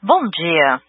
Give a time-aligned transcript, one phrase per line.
[0.00, 0.80] Bom dia.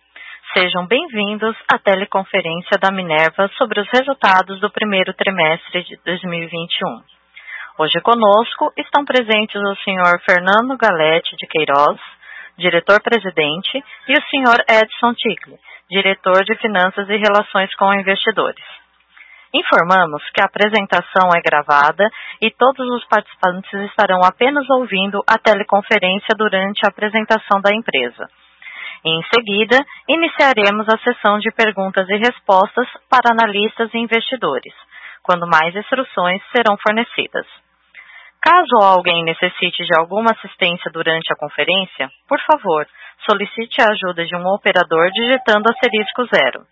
[0.53, 7.01] Sejam bem-vindos à teleconferência da Minerva sobre os resultados do primeiro trimestre de 2021.
[7.79, 11.99] Hoje conosco estão presentes o senhor Fernando Galete de Queiroz,
[12.55, 15.57] diretor-presidente, e o senhor Edson Ticle,
[15.89, 18.63] diretor de Finanças e Relações com Investidores.
[19.51, 22.07] Informamos que a apresentação é gravada
[22.39, 28.29] e todos os participantes estarão apenas ouvindo a teleconferência durante a apresentação da empresa.
[29.05, 29.77] Em seguida,
[30.07, 34.73] iniciaremos a sessão de perguntas e respostas para analistas e investidores,
[35.23, 37.45] quando mais instruções serão fornecidas.
[38.41, 42.87] Caso alguém necessite de alguma assistência durante a conferência, por favor,
[43.29, 46.65] solicite a ajuda de um operador digitando asterisco zero.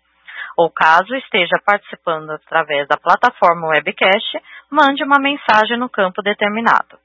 [0.56, 4.38] Ou caso esteja participando através da plataforma webcast,
[4.70, 6.98] mande uma mensagem no campo determinado.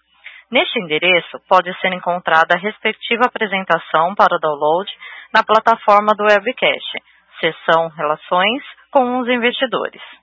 [0.50, 4.90] Neste endereço pode ser encontrada a respectiva apresentação para download
[5.32, 7.02] na plataforma do webcast,
[7.40, 10.21] seção Relações com os Investidores.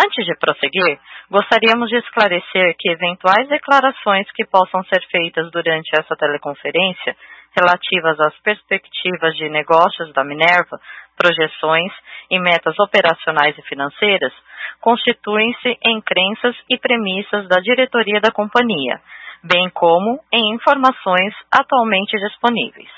[0.00, 6.14] Antes de prosseguir, gostaríamos de esclarecer que eventuais declarações que possam ser feitas durante essa
[6.14, 7.16] teleconferência
[7.50, 10.78] relativas às perspectivas de negócios da Minerva,
[11.16, 11.92] projeções
[12.30, 14.32] e metas operacionais e financeiras
[14.80, 19.00] constituem-se em crenças e premissas da diretoria da companhia,
[19.42, 22.90] bem como em informações atualmente disponíveis.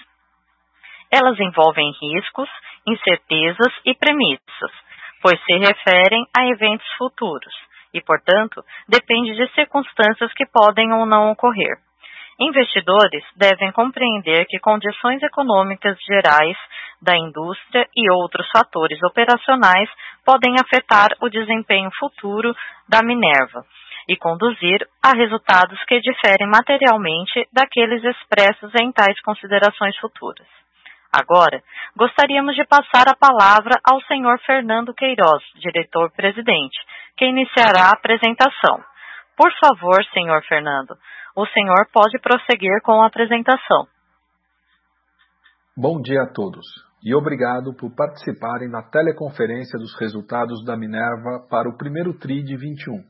[1.10, 2.48] Elas envolvem riscos,
[2.86, 4.89] incertezas e premissas
[5.22, 7.54] pois se referem a eventos futuros
[7.92, 11.76] e, portanto, depende de circunstâncias que podem ou não ocorrer.
[12.40, 16.56] Investidores devem compreender que condições econômicas gerais
[17.02, 19.90] da indústria e outros fatores operacionais
[20.24, 22.54] podem afetar o desempenho futuro
[22.88, 23.64] da Minerva
[24.08, 30.59] e conduzir a resultados que diferem materialmente daqueles expressos em tais considerações futuras.
[31.12, 31.62] Agora,
[31.96, 36.78] gostaríamos de passar a palavra ao senhor Fernando Queiroz, diretor-presidente,
[37.16, 38.78] que iniciará a apresentação.
[39.36, 40.96] Por favor, senhor Fernando,
[41.34, 43.86] o senhor pode prosseguir com a apresentação.
[45.76, 46.66] Bom dia a todos
[47.02, 52.56] e obrigado por participarem da teleconferência dos resultados da Minerva para o primeiro TRI de
[52.56, 53.02] 21.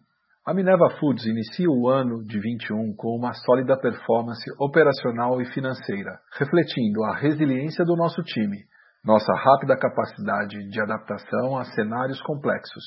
[0.50, 6.18] A Minerva Foods inicia o ano de 21 com uma sólida performance operacional e financeira,
[6.36, 8.56] refletindo a resiliência do nosso time,
[9.04, 12.82] nossa rápida capacidade de adaptação a cenários complexos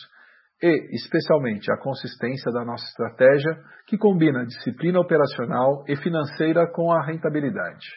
[0.61, 3.57] e, especialmente, a consistência da nossa estratégia
[3.87, 7.87] que combina disciplina operacional e financeira com a rentabilidade.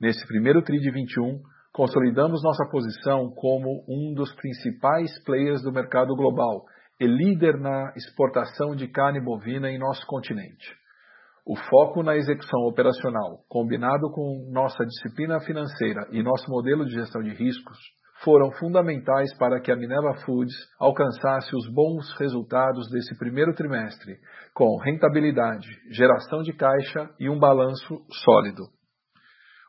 [0.00, 6.16] Nesse primeiro TRI de 21, consolidamos nossa posição como um dos principais players do mercado
[6.16, 6.64] global
[6.98, 10.74] e líder na exportação de carne bovina em nosso continente.
[11.46, 17.22] O foco na execução operacional, combinado com nossa disciplina financeira e nosso modelo de gestão
[17.22, 17.78] de riscos,
[18.24, 24.16] foram fundamentais para que a Minerva Foods alcançasse os bons resultados desse primeiro trimestre,
[24.54, 28.64] com rentabilidade, geração de caixa e um balanço sólido.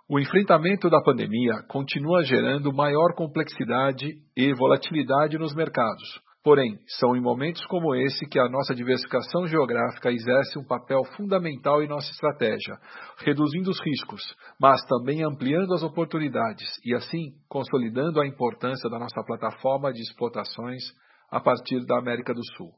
[0.10, 7.20] O enfrentamento da pandemia continua gerando maior complexidade e volatilidade nos mercados, Porém, são em
[7.20, 12.80] momentos como esse que a nossa diversificação geográfica exerce um papel fundamental em nossa estratégia,
[13.18, 14.22] reduzindo os riscos,
[14.58, 20.84] mas também ampliando as oportunidades e, assim, consolidando a importância da nossa plataforma de exportações
[21.30, 22.72] a partir da América do Sul.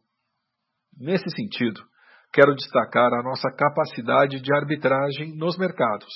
[0.99, 1.79] Nesse sentido,
[2.33, 6.09] quero destacar a nossa capacidade de arbitragem nos mercados,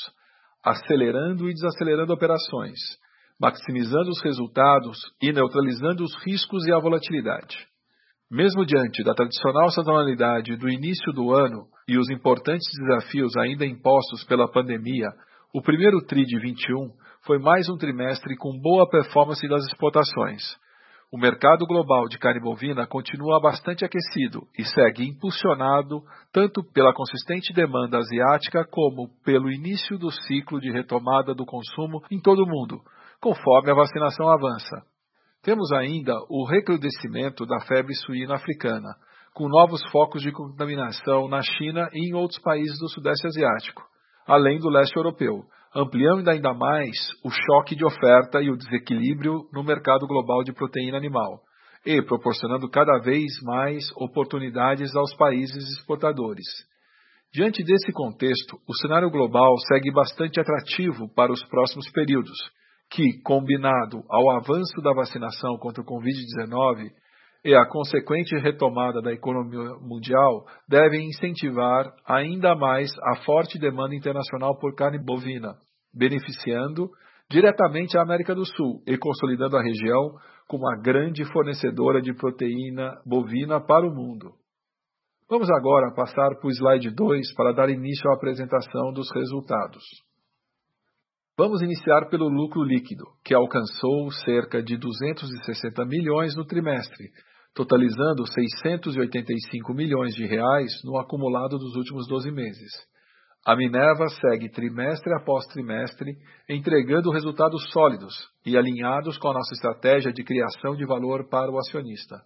[0.64, 2.80] acelerando e desacelerando operações
[3.44, 7.58] maximizando os resultados e neutralizando os riscos e a volatilidade.
[8.32, 14.24] Mesmo diante da tradicional sazonalidade do início do ano e os importantes desafios ainda impostos
[14.24, 15.10] pela pandemia,
[15.54, 16.90] o primeiro TRI de 21
[17.26, 20.42] foi mais um trimestre com boa performance das exportações.
[21.12, 26.02] O mercado global de carne bovina continua bastante aquecido e segue impulsionado
[26.32, 32.22] tanto pela consistente demanda asiática como pelo início do ciclo de retomada do consumo em
[32.22, 32.82] todo o mundo,
[33.24, 34.84] conforme a vacinação avança.
[35.42, 38.90] Temos ainda o recrudescimento da febre suína africana,
[39.34, 43.82] com novos focos de contaminação na China e em outros países do Sudeste Asiático,
[44.28, 49.64] além do leste europeu, ampliando ainda mais o choque de oferta e o desequilíbrio no
[49.64, 51.40] mercado global de proteína animal,
[51.86, 56.46] e proporcionando cada vez mais oportunidades aos países exportadores.
[57.34, 62.38] Diante desse contexto, o cenário global segue bastante atrativo para os próximos períodos,
[62.90, 66.92] que, combinado ao avanço da vacinação contra o Covid-19
[67.46, 74.58] e a consequente retomada da economia mundial, devem incentivar ainda mais a forte demanda internacional
[74.58, 75.56] por carne bovina,
[75.94, 76.90] beneficiando
[77.30, 80.16] diretamente a América do Sul e consolidando a região
[80.48, 84.34] como a grande fornecedora de proteína bovina para o mundo.
[85.30, 89.84] Vamos agora passar para o slide 2 para dar início à apresentação dos resultados.
[91.36, 97.10] Vamos iniciar pelo lucro líquido, que alcançou cerca de 260 milhões no trimestre,
[97.56, 102.72] totalizando 685 milhões de reais no acumulado dos últimos 12 meses.
[103.44, 106.16] A Minerva segue trimestre após trimestre
[106.48, 108.14] entregando resultados sólidos
[108.46, 112.22] e alinhados com a nossa estratégia de criação de valor para o acionista.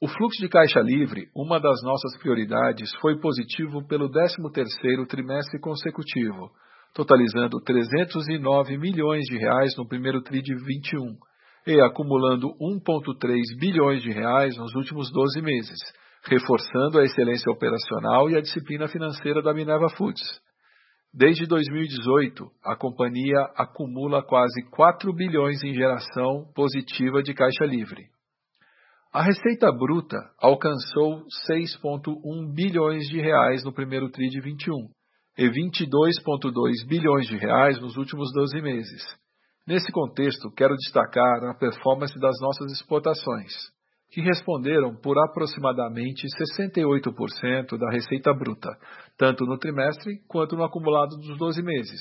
[0.00, 6.50] O fluxo de caixa livre, uma das nossas prioridades, foi positivo pelo 13º trimestre consecutivo,
[6.94, 11.16] totalizando 309 milhões de reais no primeiro TRI de 21
[11.66, 15.78] e acumulando 1,3 bilhões de reais nos últimos 12 meses,
[16.24, 20.22] reforçando a excelência operacional e a disciplina financeira da Minerva Foods.
[21.14, 28.06] Desde 2018, a companhia acumula quase 4 bilhões em geração positiva de caixa livre.
[29.12, 34.88] A receita bruta alcançou 6,1 bilhões de reais no primeiro TRI de 21
[35.36, 39.02] e 22,2 bilhões de reais nos últimos 12 meses.
[39.66, 43.52] Nesse contexto, quero destacar a performance das nossas exportações,
[44.10, 48.68] que responderam por aproximadamente 68% da receita bruta,
[49.16, 52.00] tanto no trimestre quanto no acumulado dos 12 meses,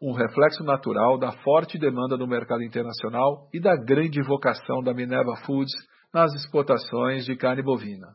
[0.00, 5.36] um reflexo natural da forte demanda no mercado internacional e da grande vocação da Minerva
[5.46, 5.72] Foods
[6.12, 8.08] nas exportações de carne bovina.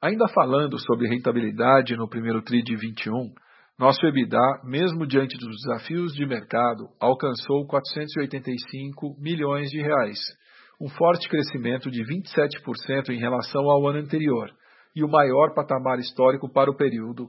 [0.00, 3.32] Ainda falando sobre rentabilidade no primeiro TRI de 21,
[3.78, 10.18] nosso EBITDA, mesmo diante dos desafios de mercado, alcançou 485 milhões de reais,
[10.80, 14.50] um forte crescimento de 27% em relação ao ano anterior
[14.94, 17.28] e o maior patamar histórico para o período.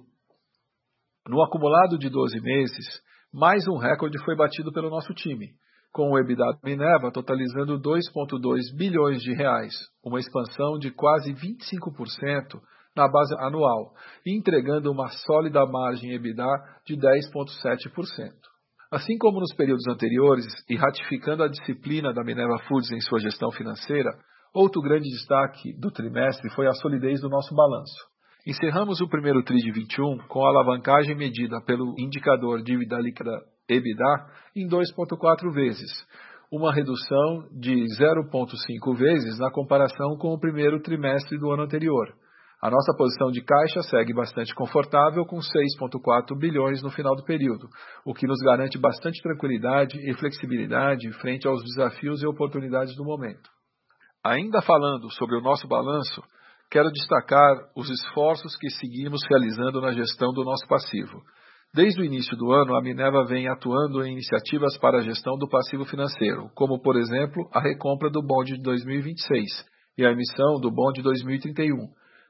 [1.28, 2.86] No acumulado de 12 meses,
[3.34, 5.50] mais um recorde foi batido pelo nosso time,
[5.92, 12.62] com o EBITDA Minerva totalizando 2,2 bilhões de reais, uma expansão de quase 25%
[12.98, 13.94] na base anual,
[14.26, 16.48] entregando uma sólida margem EBITDA
[16.86, 18.32] de 10,7%.
[18.92, 23.52] Assim como nos períodos anteriores e ratificando a disciplina da Minerva Foods em sua gestão
[23.52, 24.10] financeira,
[24.54, 28.18] outro grande destaque do trimestre foi a solidez do nosso balanço.
[28.46, 33.32] Encerramos o primeiro TRI de 21 com a alavancagem medida pelo indicador dívida líquida
[33.70, 35.92] EBITDA em 2,4 vezes,
[36.50, 42.08] uma redução de 0,5 vezes na comparação com o primeiro trimestre do ano anterior.
[42.60, 47.70] A nossa posição de caixa segue bastante confortável, com 6,4 bilhões no final do período,
[48.04, 53.48] o que nos garante bastante tranquilidade e flexibilidade frente aos desafios e oportunidades do momento.
[54.26, 56.24] Ainda falando sobre o nosso balanço,
[56.72, 61.22] quero destacar os esforços que seguimos realizando na gestão do nosso passivo.
[61.76, 65.48] Desde o início do ano, a Minerva vem atuando em iniciativas para a gestão do
[65.48, 69.46] passivo financeiro, como, por exemplo, a recompra do bonde de 2026
[69.96, 71.76] e a emissão do bonde de 2031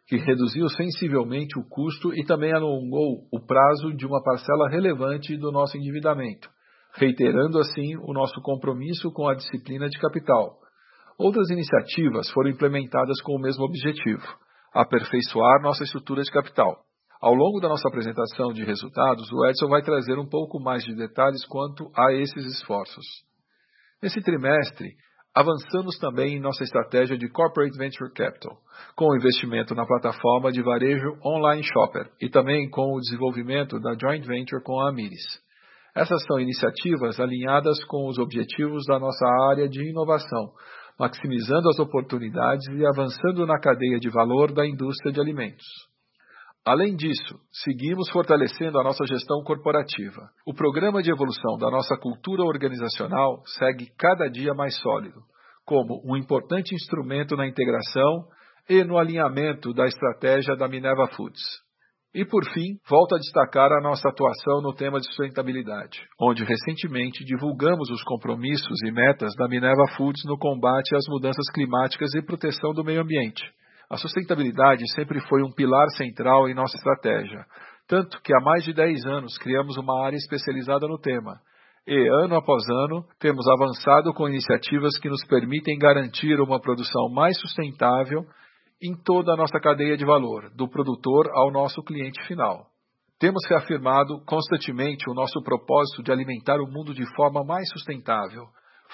[0.08, 5.52] que reduziu sensivelmente o custo e também alongou o prazo de uma parcela relevante do
[5.52, 6.50] nosso endividamento,
[6.96, 10.60] reiterando assim o nosso compromisso com a disciplina de capital.
[11.20, 14.24] Outras iniciativas foram implementadas com o mesmo objetivo,
[14.74, 16.78] aperfeiçoar nossa estrutura de capital.
[17.20, 20.96] Ao longo da nossa apresentação de resultados, o Edson vai trazer um pouco mais de
[20.96, 23.06] detalhes quanto a esses esforços.
[24.02, 24.94] Nesse trimestre,
[25.36, 28.58] Avançamos também em nossa estratégia de Corporate Venture Capital,
[28.96, 33.94] com o investimento na plataforma de varejo Online Shopper e também com o desenvolvimento da
[34.00, 35.24] Joint Venture com a Amiris.
[35.96, 40.54] Essas são iniciativas alinhadas com os objetivos da nossa área de inovação,
[41.00, 45.66] maximizando as oportunidades e avançando na cadeia de valor da indústria de alimentos.
[46.68, 50.30] Além disso, seguimos fortalecendo a nossa gestão corporativa.
[50.46, 55.22] O programa de evolução da nossa cultura organizacional segue cada dia mais sólido,
[55.66, 58.26] como um importante instrumento na integração
[58.70, 61.42] e no alinhamento da estratégia da Minerva Foods.
[62.14, 67.24] E por fim, volto a destacar a nossa atuação no tema de sustentabilidade, onde recentemente
[67.24, 72.74] divulgamos os compromissos e metas da Minerva Foods no combate às mudanças climáticas e proteção
[72.74, 73.42] do meio ambiente.
[73.90, 77.46] A sustentabilidade sempre foi um pilar central em nossa estratégia,
[77.88, 81.40] tanto que há mais de 10 anos criamos uma área especializada no tema.
[81.88, 87.40] E, ano após ano, temos avançado com iniciativas que nos permitem garantir uma produção mais
[87.40, 88.26] sustentável
[88.84, 92.68] em toda a nossa cadeia de valor, do produtor ao nosso cliente final.
[93.18, 98.44] Temos reafirmado constantemente o nosso propósito de alimentar o mundo de forma mais sustentável,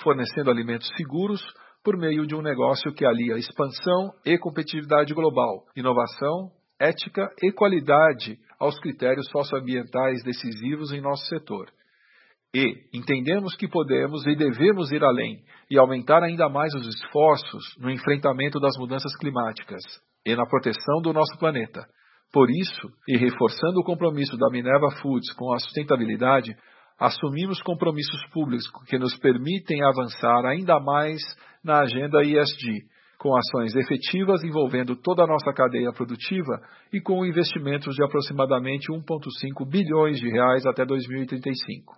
[0.03, 1.41] fornecendo alimentos seguros
[1.83, 6.49] por meio de um negócio que alia expansão e competitividade global, inovação,
[6.79, 11.67] ética e qualidade aos critérios socioambientais decisivos em nosso setor.
[12.55, 17.89] E entendemos que podemos e devemos ir além e aumentar ainda mais os esforços no
[17.89, 19.81] enfrentamento das mudanças climáticas
[20.25, 21.83] e na proteção do nosso planeta.
[22.31, 26.55] Por isso, e reforçando o compromisso da Minerva Foods com a sustentabilidade,
[27.03, 31.21] assumimos compromissos públicos que nos permitem avançar ainda mais
[31.61, 32.83] na agenda ESG,
[33.17, 36.61] com ações efetivas envolvendo toda a nossa cadeia produtiva
[36.93, 41.93] e com investimentos de aproximadamente 1,5 bilhões de reais até 2035.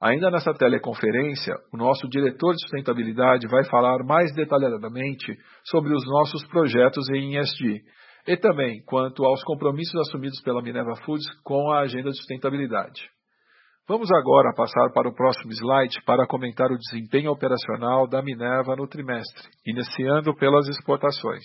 [0.00, 6.42] Ainda nessa teleconferência, o nosso diretor de sustentabilidade vai falar mais detalhadamente sobre os nossos
[6.48, 7.82] projetos em ESG
[8.26, 13.10] e também quanto aos compromissos assumidos pela Minerva Foods com a agenda de sustentabilidade.
[13.92, 18.88] Vamos agora passar para o próximo slide para comentar o desempenho operacional da Minerva no
[18.88, 21.44] trimestre, iniciando pelas exportações.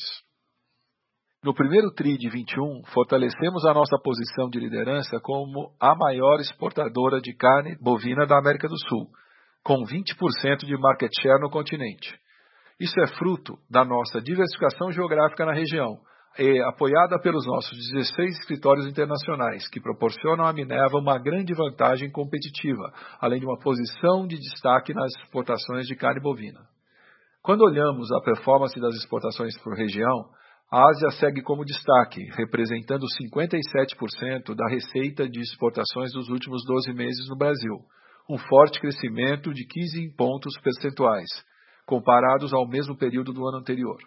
[1.44, 7.20] No primeiro TRI de 21, fortalecemos a nossa posição de liderança como a maior exportadora
[7.20, 9.10] de carne bovina da América do Sul,
[9.62, 12.18] com 20% de market share no continente.
[12.80, 16.00] Isso é fruto da nossa diversificação geográfica na região,
[16.38, 22.94] é apoiada pelos nossos 16 escritórios internacionais, que proporcionam à Minerva uma grande vantagem competitiva,
[23.20, 26.60] além de uma posição de destaque nas exportações de carne bovina.
[27.42, 30.30] Quando olhamos a performance das exportações por região,
[30.72, 37.28] a Ásia segue como destaque, representando 57% da receita de exportações dos últimos 12 meses
[37.30, 37.80] no Brasil,
[38.30, 41.30] um forte crescimento de 15 pontos percentuais,
[41.86, 43.98] comparados ao mesmo período do ano anterior.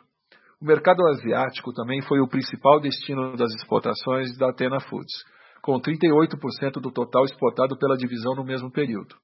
[0.61, 5.25] O mercado asiático também foi o principal destino das exportações da Atena Foods,
[5.63, 9.15] com 38% do total exportado pela divisão no mesmo período.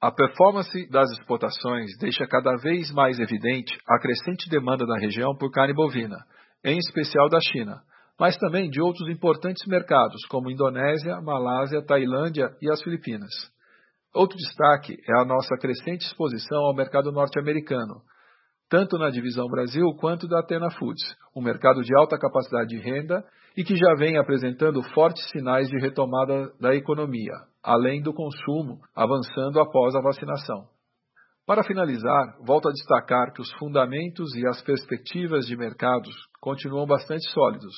[0.00, 5.52] A performance das exportações deixa cada vez mais evidente a crescente demanda da região por
[5.52, 6.18] carne bovina,
[6.64, 7.80] em especial da China,
[8.18, 13.30] mas também de outros importantes mercados como Indonésia, Malásia, Tailândia e as Filipinas.
[14.12, 18.02] Outro destaque é a nossa crescente exposição ao mercado norte-americano,
[18.72, 21.04] tanto na divisão Brasil quanto da Atena Foods,
[21.36, 23.22] um mercado de alta capacidade de renda
[23.54, 29.60] e que já vem apresentando fortes sinais de retomada da economia, além do consumo avançando
[29.60, 30.64] após a vacinação.
[31.46, 37.28] Para finalizar, volto a destacar que os fundamentos e as perspectivas de mercados continuam bastante
[37.30, 37.74] sólidos.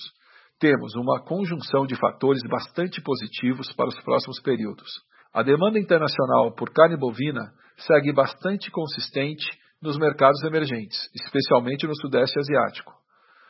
[0.60, 4.88] Temos uma conjunção de fatores bastante positivos para os próximos períodos.
[5.32, 9.44] A demanda internacional por carne bovina segue bastante consistente
[9.84, 12.90] nos mercados emergentes, especialmente no Sudeste Asiático.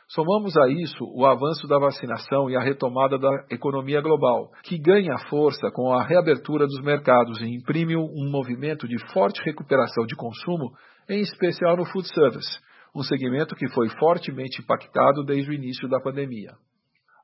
[0.09, 5.17] Somamos a isso o avanço da vacinação e a retomada da economia global, que ganha
[5.29, 10.73] força com a reabertura dos mercados e imprime um movimento de forte recuperação de consumo,
[11.09, 12.59] em especial no food service,
[12.93, 16.51] um segmento que foi fortemente impactado desde o início da pandemia.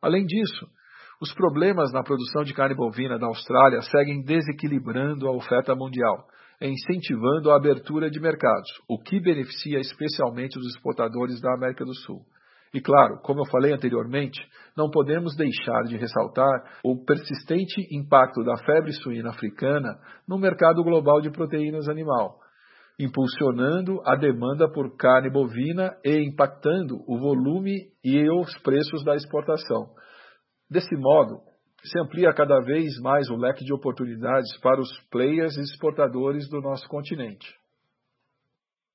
[0.01, 0.67] Além disso,
[1.21, 6.25] os problemas na produção de carne bovina da Austrália seguem desequilibrando a oferta mundial,
[6.67, 12.21] incentivando a abertura de mercados, o que beneficia especialmente os exportadores da América do Sul.
[12.73, 14.39] E claro, como eu falei anteriormente,
[14.77, 21.19] não podemos deixar de ressaltar o persistente impacto da febre suína africana no mercado global
[21.19, 22.39] de proteínas animal,
[22.97, 29.89] impulsionando a demanda por carne bovina e impactando o volume e os preços da exportação.
[30.69, 31.41] Desse modo,
[31.83, 36.61] se amplia cada vez mais o leque de oportunidades para os players e exportadores do
[36.61, 37.47] nosso continente.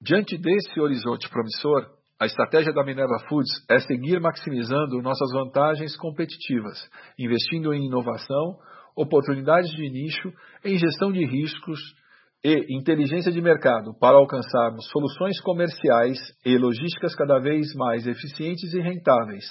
[0.01, 6.79] Diante desse horizonte promissor, a estratégia da Minerva Foods é seguir maximizando nossas vantagens competitivas,
[7.19, 8.59] investindo em inovação,
[8.97, 10.33] oportunidades de nicho,
[10.65, 11.79] em gestão de riscos
[12.43, 18.81] e inteligência de mercado para alcançarmos soluções comerciais e logísticas cada vez mais eficientes e
[18.81, 19.45] rentáveis,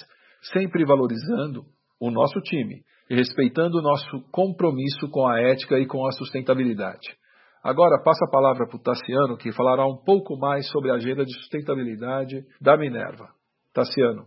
[0.52, 1.64] sempre valorizando
[2.00, 7.16] o nosso time e respeitando o nosso compromisso com a ética e com a sustentabilidade.
[7.62, 11.24] Agora passo a palavra para o Tassiano, que falará um pouco mais sobre a agenda
[11.24, 13.28] de sustentabilidade da Minerva.
[13.72, 14.24] Tassiano.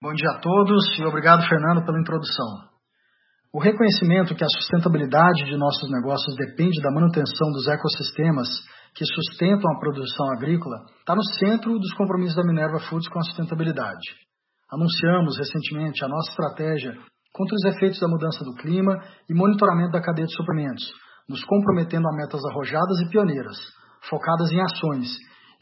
[0.00, 2.68] Bom dia a todos e obrigado, Fernando, pela introdução.
[3.52, 8.48] O reconhecimento que a sustentabilidade de nossos negócios depende da manutenção dos ecossistemas
[8.94, 13.22] que sustentam a produção agrícola está no centro dos compromissos da Minerva Foods com a
[13.22, 14.27] sustentabilidade.
[14.70, 16.92] Anunciamos recentemente a nossa estratégia
[17.32, 18.92] contra os efeitos da mudança do clima
[19.28, 20.84] e monitoramento da cadeia de suprimentos,
[21.28, 23.56] nos comprometendo a metas arrojadas e pioneiras,
[24.10, 25.08] focadas em ações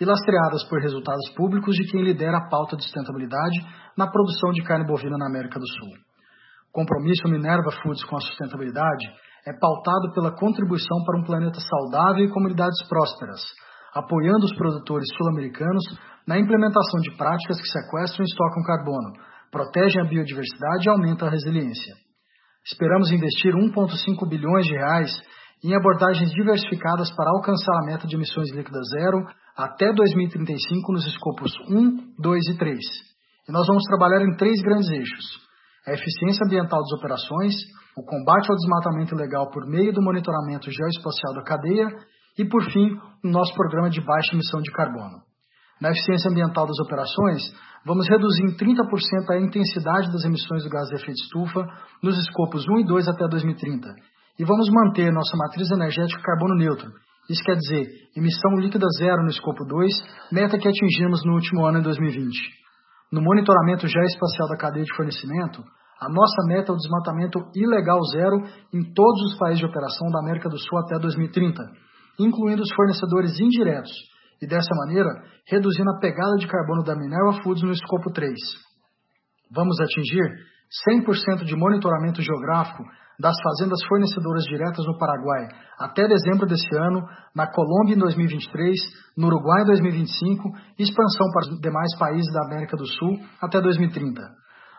[0.01, 3.57] e lastreadas por resultados públicos de quem lidera a pauta de sustentabilidade
[3.97, 5.93] na produção de carne bovina na América do Sul.
[6.69, 9.07] O compromisso Minerva Foods com a sustentabilidade
[9.47, 13.41] é pautado pela contribuição para um planeta saudável e comunidades prósperas,
[13.95, 15.85] apoiando os produtores sul-americanos
[16.27, 19.13] na implementação de práticas que sequestram e estocam carbono,
[19.51, 21.95] protegem a biodiversidade e aumentam a resiliência.
[22.65, 25.11] Esperamos investir 1,5 bilhões de reais
[25.63, 29.25] em abordagens diversificadas para alcançar a meta de emissões líquidas zero
[29.57, 32.79] até 2035 nos escopos 1, 2 e 3.
[33.49, 35.25] E nós vamos trabalhar em três grandes eixos:
[35.87, 37.55] a eficiência ambiental das operações,
[37.97, 41.89] o combate ao desmatamento ilegal por meio do monitoramento geoespacial da cadeia
[42.37, 42.91] e, por fim,
[43.25, 45.26] o nosso programa de baixa emissão de carbono.
[45.81, 47.43] Na eficiência ambiental das operações,
[47.85, 51.67] vamos reduzir em 30% a intensidade das emissões do gás de efeito estufa
[52.03, 53.95] nos escopos 1 e 2 até 2030.
[54.39, 56.91] E vamos manter nossa matriz energética carbono neutro.
[57.29, 59.93] Isso quer dizer, emissão líquida zero no escopo 2,
[60.33, 62.33] meta que atingimos no último ano em 2020.
[63.13, 65.63] No monitoramento geoespacial da cadeia de fornecimento,
[66.01, 68.37] a nossa meta é o desmatamento ilegal zero
[68.73, 71.63] em todos os países de operação da América do Sul até 2030,
[72.19, 73.93] incluindo os fornecedores indiretos,
[74.41, 75.09] e dessa maneira
[75.47, 78.35] reduzindo a pegada de carbono da Minerva Foods no escopo 3.
[79.55, 80.25] Vamos atingir
[80.89, 82.83] 100% de monitoramento geográfico
[83.19, 88.75] das fazendas fornecedoras diretas no Paraguai até dezembro desse ano, na Colômbia em 2023,
[89.17, 93.61] no Uruguai em 2025 e expansão para os demais países da América do Sul até
[93.61, 94.21] 2030.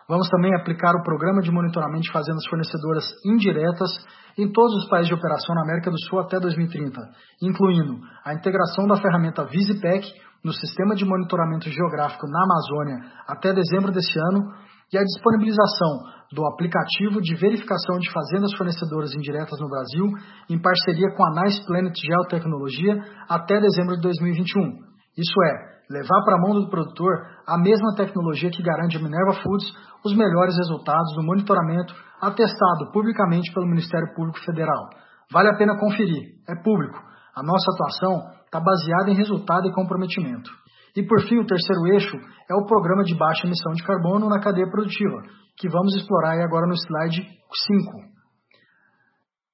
[0.08, 3.90] Vamos também aplicar o programa de monitoramento de fazendas fornecedoras indiretas
[4.38, 6.98] em todos os países de operação na América do Sul até 2030,
[7.42, 10.08] incluindo a integração da ferramenta VisiPec
[10.42, 14.48] no sistema de monitoramento geográfico na Amazônia até dezembro desse ano
[14.90, 20.06] e a disponibilização do aplicativo de verificação de fazendas fornecedoras indiretas no Brasil
[20.48, 22.96] em parceria com a Nice Planet Geotecnologia
[23.28, 24.88] até dezembro de 2021.
[25.18, 27.12] Isso é, levar para a mão do produtor
[27.46, 29.72] a mesma tecnologia que garante a Minerva Foods
[30.04, 34.90] os melhores resultados no monitoramento atestado publicamente pelo Ministério Público Federal.
[35.32, 36.98] Vale a pena conferir, é público.
[37.34, 40.50] A nossa atuação está baseada em resultado e comprometimento.
[40.96, 42.16] E por fim, o terceiro eixo
[42.50, 45.22] é o programa de baixa emissão de carbono na cadeia produtiva,
[45.56, 48.17] que vamos explorar agora no slide 5.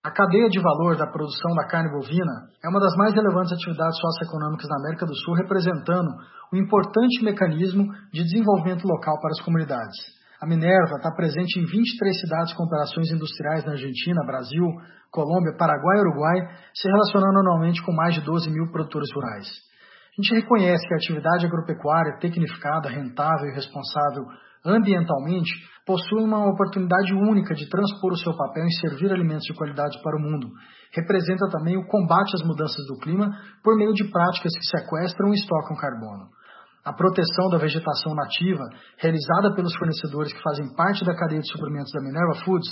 [0.04, 3.96] A cadeia de valor da produção da carne bovina é uma das mais relevantes atividades
[3.96, 6.12] socioeconômicas na América do Sul, representando
[6.52, 9.96] um importante mecanismo de desenvolvimento local para as comunidades.
[10.42, 14.66] A Minerva está presente em 23 cidades com operações industriais na Argentina, Brasil,
[15.10, 16.38] Colômbia, Paraguai e Uruguai,
[16.74, 19.48] se relacionando anualmente com mais de 12 mil produtores rurais.
[19.48, 24.28] A gente reconhece que a atividade agropecuária tecnificada, rentável e responsável
[24.64, 25.50] ambientalmente
[25.86, 30.16] possui uma oportunidade única de transpor o seu papel em servir alimentos de qualidade para
[30.16, 30.48] o mundo.
[30.92, 33.30] Representa também o combate às mudanças do clima
[33.62, 36.28] por meio de práticas que sequestram e estocam carbono.
[36.84, 38.64] A proteção da vegetação nativa,
[38.98, 42.68] realizada pelos fornecedores que fazem parte da cadeia de suprimentos da Minerva Foods,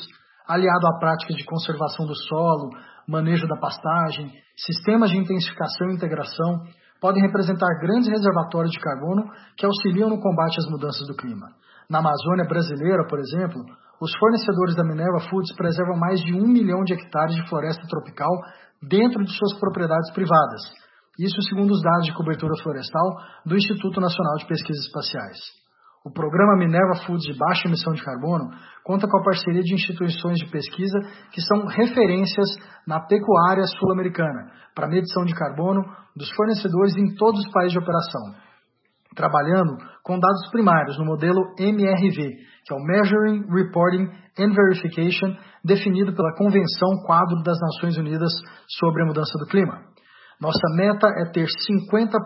[0.47, 2.71] aliado a práticas de conservação do solo,
[3.09, 6.63] manejo da pastagem, sistemas de intensificação e integração,
[7.01, 9.25] podem representar grandes reservatórios de carbono
[9.57, 11.49] que auxiliam no combate às mudanças do clima.
[11.89, 13.65] Na Amazônia brasileira, por exemplo,
[14.01, 18.31] os fornecedores da Minerva Foods preservam mais de um milhão de hectares de floresta tropical
[18.83, 20.63] dentro de suas propriedades privadas,
[21.19, 23.17] isso segundo os dados de cobertura florestal
[23.47, 25.39] do Instituto Nacional de Pesquisas Espaciais.
[26.05, 28.51] O programa Minerva Foods de baixa emissão de carbono
[28.83, 30.99] conta com a parceria de instituições de pesquisa
[31.31, 32.49] que são referências
[32.85, 35.85] na pecuária sul-americana para medição de carbono
[36.17, 38.35] dos fornecedores em todos os países de operação,
[39.15, 42.17] trabalhando com dados primários no modelo MRV,
[42.65, 48.33] que é o Measuring, Reporting and Verification, definido pela Convenção Quadro das Nações Unidas
[48.79, 49.93] sobre a Mudança do Clima.
[50.41, 52.19] Nossa meta é ter 50%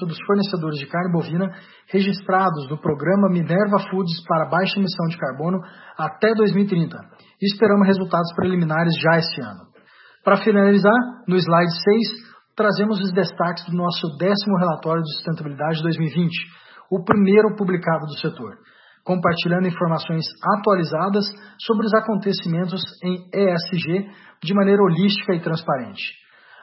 [0.00, 1.46] dos fornecedores de carne bovina
[1.86, 5.58] registrados no programa Minerva Foods para baixa emissão de carbono
[5.96, 6.96] até 2030
[7.40, 9.70] e esperamos resultados preliminares já este ano.
[10.24, 10.92] Para finalizar,
[11.28, 11.72] no slide
[12.18, 12.29] 6,
[12.60, 16.28] trazemos os destaques do nosso décimo relatório de sustentabilidade 2020,
[16.90, 18.58] o primeiro publicado do setor,
[19.02, 20.26] compartilhando informações
[20.58, 21.24] atualizadas
[21.58, 24.10] sobre os acontecimentos em ESG
[24.44, 26.02] de maneira holística e transparente.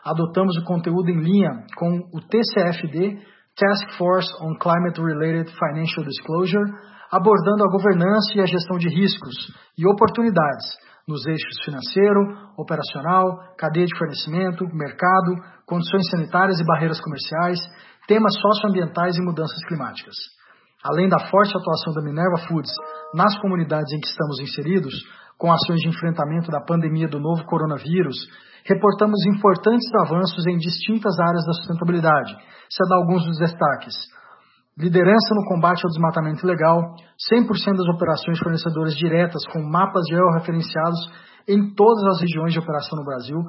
[0.05, 3.17] Adotamos o conteúdo em linha com o TCFD,
[3.57, 6.71] Task Force on Climate Related Financial Disclosure,
[7.11, 9.33] abordando a governança e a gestão de riscos
[9.75, 12.19] e oportunidades nos eixos financeiro,
[12.57, 17.59] operacional, cadeia de fornecimento, mercado, condições sanitárias e barreiras comerciais,
[18.07, 20.15] temas socioambientais e mudanças climáticas.
[20.83, 22.71] Além da forte atuação da Minerva Foods
[23.13, 24.93] nas comunidades em que estamos inseridos,
[25.37, 28.17] com ações de enfrentamento da pandemia do novo coronavírus
[28.65, 32.35] reportamos importantes avanços em distintas áreas da sustentabilidade.
[32.69, 33.95] Se dá alguns dos destaques.
[34.77, 36.93] Liderança no combate ao desmatamento ilegal,
[37.33, 37.49] 100%
[37.81, 41.01] das operações fornecedoras diretas com mapas georreferenciados
[41.49, 43.41] em todas as regiões de operação no Brasil.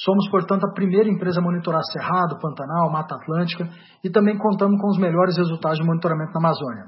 [0.00, 3.68] Somos, portanto, a primeira empresa a monitorar Cerrado, Pantanal, Mata Atlântica
[4.02, 6.86] e também contamos com os melhores resultados de monitoramento na Amazônia.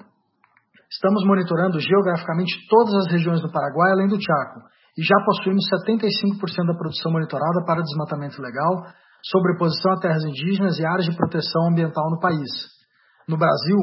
[0.89, 4.65] Estamos monitorando geograficamente todas as regiões do Paraguai, além do Chaco,
[4.97, 8.89] e já possuímos 75% da produção monitorada para desmatamento legal,
[9.21, 12.81] sobreposição a terras indígenas e áreas de proteção ambiental no país.
[13.29, 13.77] No Brasil,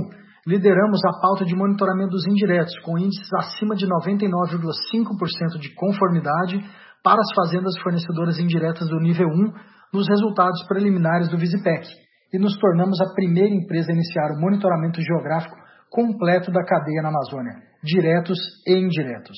[0.46, 6.60] lideramos a pauta de monitoramento dos indiretos, com índices acima de 99,5% de conformidade
[7.04, 9.54] para as fazendas fornecedoras indiretas do nível 1
[9.94, 11.88] nos resultados preliminares do Visipec,
[12.34, 15.56] e nos tornamos a primeira empresa a iniciar o monitoramento geográfico
[15.90, 19.38] completo da cadeia na Amazônia, diretos e indiretos.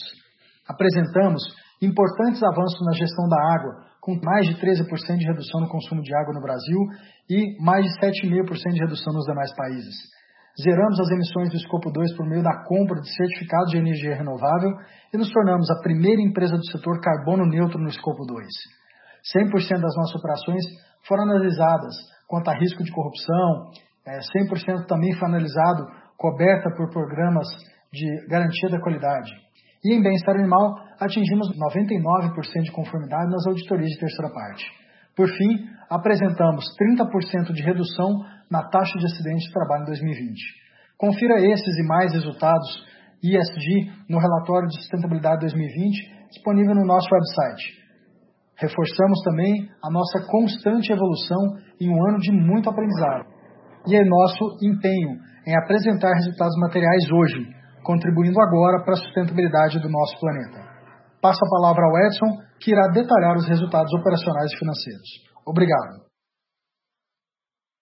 [0.67, 1.41] Apresentamos
[1.81, 6.13] importantes avanços na gestão da água, com mais de 13% de redução no consumo de
[6.13, 6.79] água no Brasil
[7.29, 9.93] e mais de 7,5% de redução nos demais países.
[10.61, 14.71] Zeramos as emissões do escopo 2 por meio da compra de certificados de energia renovável
[15.13, 18.45] e nos tornamos a primeira empresa do setor carbono neutro no escopo 2.
[19.37, 20.63] 100% das nossas operações
[21.07, 21.95] foram analisadas
[22.27, 23.71] quanto a risco de corrupção,
[24.07, 25.85] 100% é, também foi analisado
[26.17, 27.47] coberta por programas
[27.93, 29.31] de garantia da qualidade.
[29.83, 34.63] E em bem-estar animal, atingimos 99% de conformidade nas auditorias de terceira parte.
[35.15, 40.35] Por fim, apresentamos 30% de redução na taxa de acidentes de trabalho em 2020.
[40.97, 42.69] Confira esses e mais resultados
[43.23, 47.81] ISG no relatório de sustentabilidade 2020, disponível no nosso website.
[48.55, 53.25] Reforçamos também a nossa constante evolução em um ano de muito aprendizado.
[53.87, 55.17] E é nosso empenho
[55.47, 60.71] em apresentar resultados materiais hoje, contribuindo agora para a sustentabilidade do nosso planeta.
[61.21, 65.09] Passo a palavra ao Edson, que irá detalhar os resultados operacionais e financeiros.
[65.45, 66.05] Obrigado.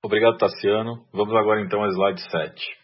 [0.03, 1.05] Obrigado, Tassiano.
[1.13, 2.79] Vamos agora então ao slide 7.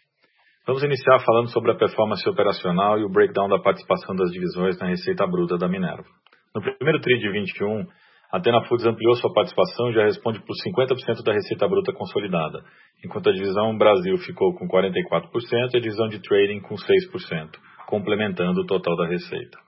[0.66, 4.88] Vamos iniciar falando sobre a performance operacional e o breakdown da participação das divisões na
[4.88, 6.08] receita bruta da Minerva.
[6.54, 7.86] No primeiro TRI de 21,
[8.32, 12.62] a Atena Foods ampliou sua participação e já responde por 50% da receita bruta consolidada,
[13.04, 17.50] enquanto a divisão Brasil ficou com 44% e a divisão de trading com 6%,
[17.86, 19.58] complementando o total da receita.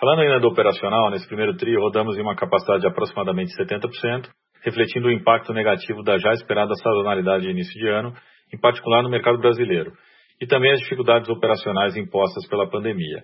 [0.00, 4.28] Falando ainda do operacional, nesse primeiro TRI rodamos em uma capacidade de aproximadamente 70%,
[4.64, 8.12] refletindo o impacto negativo da já esperada sazonalidade de início de ano,
[8.52, 9.92] em particular no mercado brasileiro,
[10.40, 13.22] e também as dificuldades operacionais impostas pela pandemia.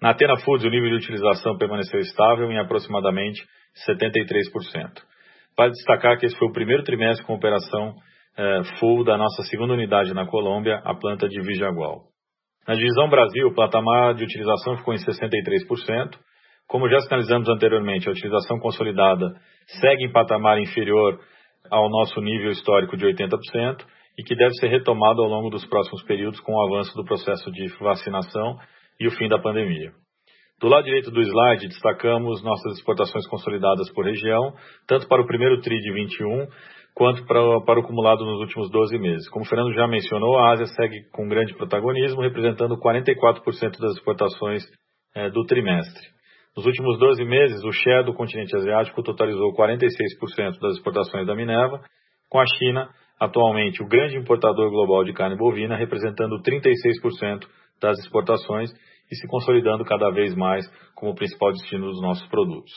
[0.00, 3.42] Na Atena Foods, o nível de utilização permaneceu estável em aproximadamente
[3.86, 5.02] 73%.
[5.56, 7.94] Vale destacar que esse foi o primeiro trimestre com operação
[8.36, 12.04] eh, full da nossa segunda unidade na Colômbia, a planta de Vijagual.
[12.66, 16.18] Na divisão Brasil, o patamar de utilização ficou em 63%,
[16.66, 19.26] como já sinalizamos anteriormente, a utilização consolidada
[19.80, 21.18] segue em patamar inferior
[21.70, 23.84] ao nosso nível histórico de 80%
[24.16, 27.50] e que deve ser retomado ao longo dos próximos períodos com o avanço do processo
[27.50, 28.56] de vacinação
[29.00, 29.92] e o fim da pandemia.
[30.60, 34.52] Do lado direito do slide, destacamos nossas exportações consolidadas por região,
[34.86, 36.48] tanto para o primeiro TRI de 21
[36.94, 39.28] quanto para, para o acumulado nos últimos 12 meses.
[39.30, 44.62] Como o Fernando já mencionou, a Ásia segue com grande protagonismo, representando 44% das exportações
[45.14, 46.02] eh, do trimestre.
[46.54, 51.80] Nos últimos 12 meses, o share do continente asiático totalizou 46% das exportações da Minerva,
[52.28, 57.46] com a China, atualmente o grande importador global de carne bovina, representando 36%
[57.80, 58.70] das exportações
[59.10, 62.72] e se consolidando cada vez mais como principal destino dos nossos produtos.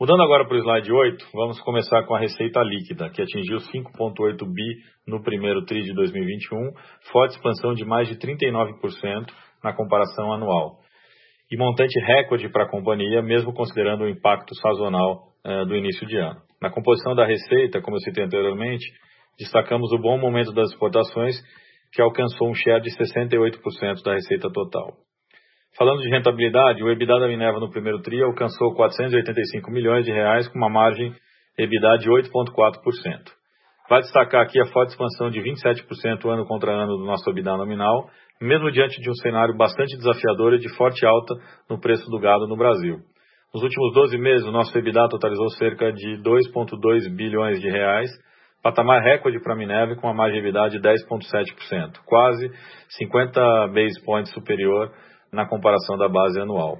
[0.00, 4.44] Mudando agora para o slide 8, vamos começar com a receita líquida, que atingiu 5,8
[4.52, 6.72] bi no primeiro TRI de 2021,
[7.12, 9.32] forte expansão de mais de 39%
[9.62, 10.84] na comparação anual
[11.50, 16.16] e montante recorde para a companhia, mesmo considerando o impacto sazonal eh, do início de
[16.16, 16.40] ano.
[16.60, 18.84] Na composição da receita, como eu citei anteriormente,
[19.38, 21.36] destacamos o bom momento das exportações,
[21.92, 24.94] que alcançou um share de 68% da receita total.
[25.76, 30.46] Falando de rentabilidade, o EBITDA da Minerva no primeiro TRI alcançou 485 milhões de reais,
[30.46, 31.12] com uma margem
[31.58, 32.78] EBITDA de 8,4%.
[33.90, 38.08] Vale destacar aqui a forte expansão de 27% ano contra ano do nosso EBITDA nominal,
[38.40, 41.34] mesmo diante de um cenário bastante desafiador e de forte alta
[41.68, 42.98] no preço do gado no Brasil.
[43.52, 48.10] Nos últimos 12 meses, o nosso EBITDA totalizou cerca de 2,2 bilhões de reais,
[48.62, 52.48] patamar recorde para a Minerva com uma margem EBITDA de 10,7%, quase
[52.90, 54.92] 50 base points superior
[55.34, 56.78] na comparação da base anual.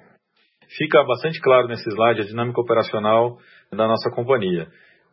[0.76, 3.36] Fica bastante claro nesse slide a dinâmica operacional
[3.70, 4.66] da nossa companhia,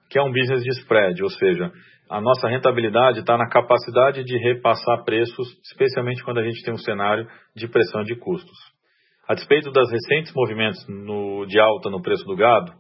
[0.09, 1.71] que é um business de spread, ou seja,
[2.09, 6.77] a nossa rentabilidade está na capacidade de repassar preços, especialmente quando a gente tem um
[6.77, 8.57] cenário de pressão de custos.
[9.27, 12.73] A despeito das recentes movimentos no, de alta no preço do gado,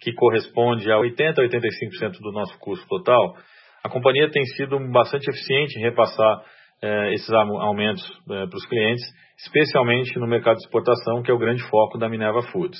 [0.00, 3.34] que corresponde a 80 a 85% do nosso custo total,
[3.82, 6.42] a companhia tem sido bastante eficiente em repassar
[7.12, 9.04] esses aumentos eh, para os clientes,
[9.38, 12.78] especialmente no mercado de exportação, que é o grande foco da Minerva Foods.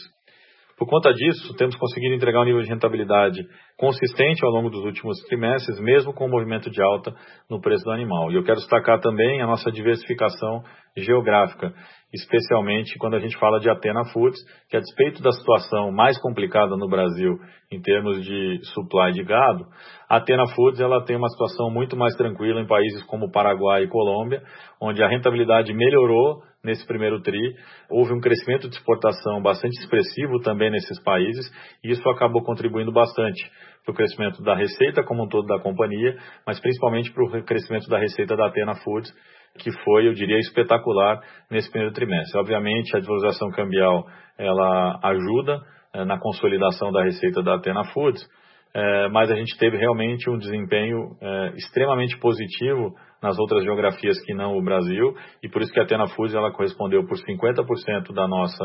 [0.77, 5.19] Por conta disso, temos conseguido entregar um nível de rentabilidade consistente ao longo dos últimos
[5.29, 7.15] trimestres, mesmo com o movimento de alta
[7.49, 8.33] no preço do animal.
[8.33, 10.63] E eu quero destacar também a nossa diversificação
[10.97, 11.73] geográfica,
[12.13, 16.77] especialmente quando a gente fala de Atena Foods, que a despeito da situação mais complicada
[16.77, 17.37] no Brasil
[17.71, 19.67] em termos de supply de gado,
[20.09, 23.89] a Atena Foods ela tem uma situação muito mais tranquila em países como Paraguai e
[23.89, 24.43] Colômbia,
[24.81, 27.55] onde a rentabilidade melhorou nesse primeiro TRI.
[27.91, 31.47] Houve um crescimento de exportação bastante expressivo também nesses países
[31.85, 33.51] e isso acabou contribuindo bastante
[33.85, 37.89] para o crescimento da receita como um todo da companhia, mas principalmente para o crescimento
[37.89, 39.13] da receita da Atena Foods,
[39.59, 42.41] que foi, eu diria, espetacular nesse primeiro trimestre.
[42.41, 44.05] Obviamente, a desvalorização cambial
[44.39, 45.61] ela ajuda
[45.93, 48.27] é, na consolidação da receita da Atena Foods,
[48.75, 54.35] é, mas a gente teve realmente um desempenho é, extremamente positivo nas outras geografias que
[54.35, 58.27] não o Brasil, e por isso que a Atena Foods ela correspondeu por 50% da
[58.27, 58.65] nossa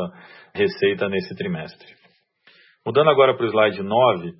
[0.54, 1.86] receita nesse trimestre.
[2.84, 4.32] Mudando agora para o slide 9,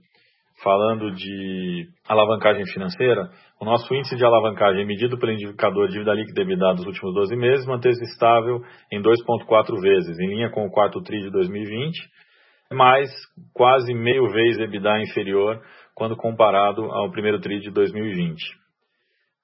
[0.62, 3.30] falando de alavancagem financeira,
[3.60, 7.66] o nosso índice de alavancagem medido pelo indicador dívida líquida EBITDA dos últimos 12 meses
[7.66, 8.60] manteve-se estável
[8.92, 11.98] em 2,4 vezes, em linha com o quarto TRI de 2020,
[12.72, 13.10] mas
[13.52, 15.60] quase meio vez EBITDA inferior
[15.94, 18.60] quando comparado ao primeiro TRI de 2020.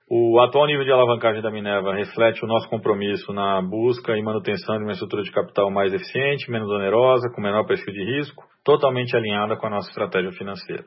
[0.09, 4.79] O atual nível de alavancagem da Minerva reflete o nosso compromisso na busca e manutenção
[4.79, 9.17] de uma estrutura de capital mais eficiente, menos onerosa, com menor perfil de risco, totalmente
[9.17, 10.85] alinhada com a nossa estratégia financeira.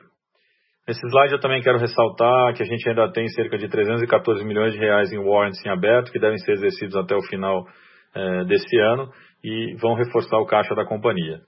[0.88, 4.72] Nesse slide eu também quero ressaltar que a gente ainda tem cerca de 314 milhões
[4.72, 7.66] de reais em warrants em aberto, que devem ser exercidos até o final
[8.14, 9.08] eh, desse ano
[9.44, 11.40] e vão reforçar o caixa da companhia.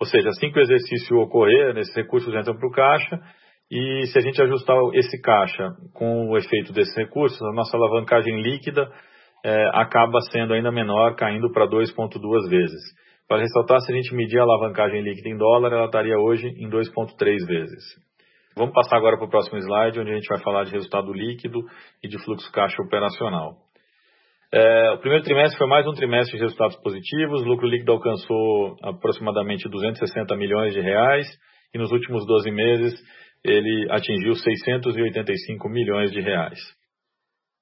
[0.00, 3.20] Ou seja, assim que o exercício ocorrer, esses recursos entram para o caixa
[3.70, 8.42] e se a gente ajustar esse caixa com o efeito desses recursos, a nossa alavancagem
[8.42, 8.90] líquida
[9.44, 12.80] é, acaba sendo ainda menor, caindo para 2,2 vezes.
[13.28, 16.68] Para ressaltar, se a gente medir a alavancagem líquida em dólar, ela estaria hoje em
[16.68, 17.84] 2,3 vezes.
[18.56, 21.60] Vamos passar agora para o próximo slide, onde a gente vai falar de resultado líquido
[22.02, 23.69] e de fluxo caixa operacional.
[24.52, 27.42] É, o primeiro trimestre foi mais um trimestre de resultados positivos.
[27.42, 31.26] O lucro líquido alcançou aproximadamente 260 milhões de reais
[31.72, 33.00] e nos últimos 12 meses
[33.44, 36.58] ele atingiu 685 milhões de reais.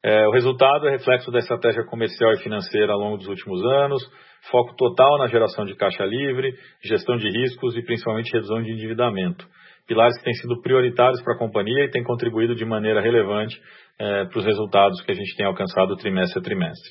[0.03, 4.03] É, o resultado é reflexo da estratégia comercial e financeira ao longo dos últimos anos,
[4.51, 9.47] foco total na geração de caixa livre, gestão de riscos e principalmente redução de endividamento.
[9.89, 13.59] Pilares que têm sido prioritários para a companhia e têm contribuído de maneira relevante
[13.99, 16.91] é, para os resultados que a gente tem alcançado trimestre a trimestre.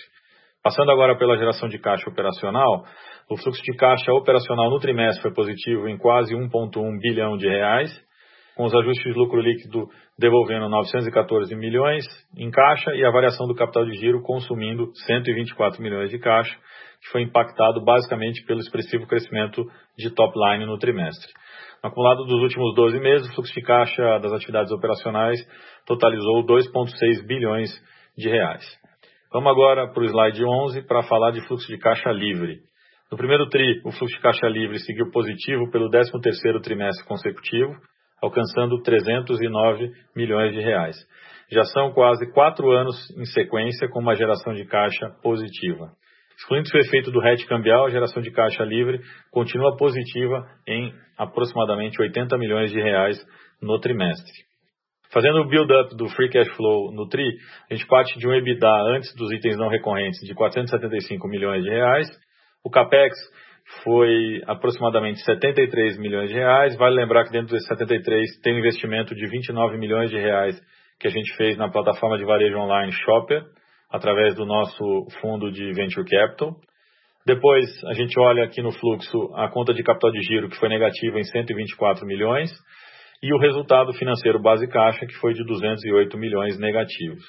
[0.64, 2.84] Passando agora pela geração de caixa operacional,
[3.30, 7.90] o fluxo de caixa operacional no trimestre foi positivo em quase 1,1 bilhão de reais,
[8.56, 12.04] com os ajustes de lucro líquido devolvendo 914 milhões
[12.36, 16.54] em caixa e a variação do capital de giro consumindo 124 milhões de caixa,
[17.02, 19.64] que foi impactado basicamente pelo expressivo crescimento
[19.96, 21.32] de top line no trimestre.
[21.84, 25.40] No acumulado dos últimos 12 meses, o fluxo de caixa das atividades operacionais
[25.86, 27.70] totalizou 2,6 bilhões
[28.18, 28.64] de reais.
[29.32, 32.62] Vamos agora para o slide 11 para falar de fluxo de caixa livre.
[33.12, 37.76] No primeiro TRI, o fluxo de caixa livre seguiu positivo pelo 13º trimestre consecutivo,
[38.22, 40.96] alcançando 309 milhões de reais.
[41.52, 45.92] Já são quase quatro anos em sequência com uma geração de caixa positiva.
[46.40, 49.00] Excluindo o efeito do hedge cambial, a geração de caixa livre
[49.32, 53.18] continua positiva em aproximadamente 80 milhões de reais
[53.62, 54.46] no trimestre.
[55.12, 57.24] Fazendo o build-up do free cash flow no TRI,
[57.72, 61.70] a gente parte de um EBITDA antes dos itens não recorrentes de 475 milhões de
[61.70, 62.08] reais.
[62.64, 63.16] O CAPEX
[63.84, 66.78] foi aproximadamente 73 milhões de reais.
[66.78, 70.60] Vale lembrar que dentro desses 73 tem um investimento de 29 milhões de reais
[71.00, 73.44] que a gente fez na plataforma de varejo online Shopper,
[73.90, 76.56] através do nosso fundo de Venture Capital.
[77.26, 80.70] Depois, a gente olha aqui no fluxo a conta de capital de giro, que foi
[80.70, 82.50] negativa em 124 milhões,
[83.22, 87.24] e o resultado financeiro base caixa, que foi de 208 milhões negativos.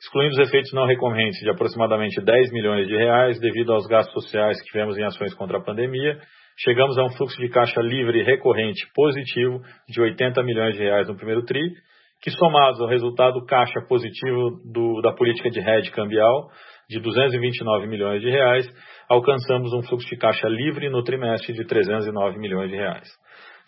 [0.00, 4.60] Excluindo os efeitos não recorrentes de aproximadamente 10 milhões de reais devido aos gastos sociais
[4.60, 6.18] que tivemos em ações contra a pandemia,
[6.58, 11.16] chegamos a um fluxo de caixa livre recorrente positivo de 80 milhões de reais no
[11.16, 11.74] primeiro TRI,
[12.22, 16.50] que somados ao resultado caixa positivo do, da política de hedge cambial
[16.88, 18.66] de 229 milhões de reais,
[19.08, 23.08] alcançamos um fluxo de caixa livre no trimestre de 309 milhões de reais.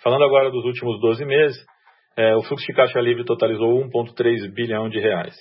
[0.02, 1.56] Falando agora dos últimos 12 meses,
[2.16, 5.34] é, o fluxo de caixa livre totalizou 1,3 bilhão de reais.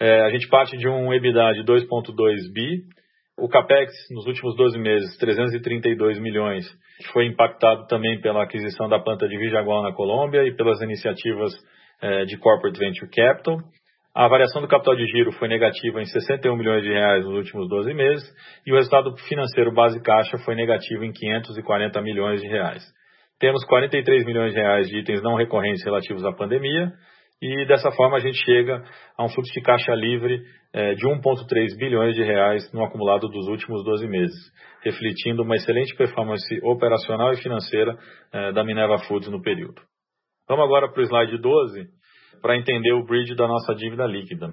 [0.00, 2.82] É, a gente parte de um EBITDA de 2,2 bi.
[3.38, 6.66] O CAPEX, nos últimos 12 meses, 332 milhões,
[7.12, 11.52] foi impactado também pela aquisição da planta de Vijagual na Colômbia e pelas iniciativas
[12.26, 13.58] de Corporate Venture Capital.
[14.14, 17.68] A variação do capital de giro foi negativa em 61 milhões de reais nos últimos
[17.68, 18.24] 12 meses
[18.66, 22.82] e o resultado financeiro base caixa foi negativo em 540 milhões de reais.
[23.38, 26.92] Temos 43 milhões de reais de itens não recorrentes relativos à pandemia
[27.40, 28.82] e dessa forma a gente chega
[29.16, 30.42] a um fluxo de caixa livre
[30.74, 34.36] eh, de 1,3 bilhões de reais no acumulado dos últimos 12 meses,
[34.82, 37.96] refletindo uma excelente performance operacional e financeira
[38.32, 39.80] eh, da Minerva Foods no período.
[40.50, 41.86] Vamos agora para o slide 12
[42.42, 44.48] para entender o bridge da nossa dívida líquida.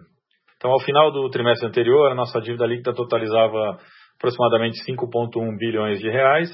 [0.56, 3.80] Então, ao final do trimestre anterior, a nossa dívida líquida totalizava
[4.16, 6.50] aproximadamente 5,1 bilhões de reais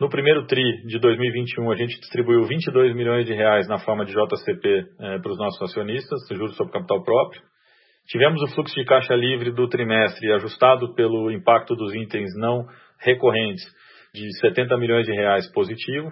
[0.00, 4.12] no primeiro TRI de 2021, a gente distribuiu 22 milhões de reais na forma de
[4.12, 4.66] JCP
[4.98, 7.42] eh, para os nossos acionistas, juros sobre capital próprio.
[8.08, 12.64] Tivemos o fluxo de caixa livre do trimestre ajustado pelo impacto dos itens não
[12.98, 13.62] recorrentes
[14.14, 16.10] de 70 milhões de reais positivo.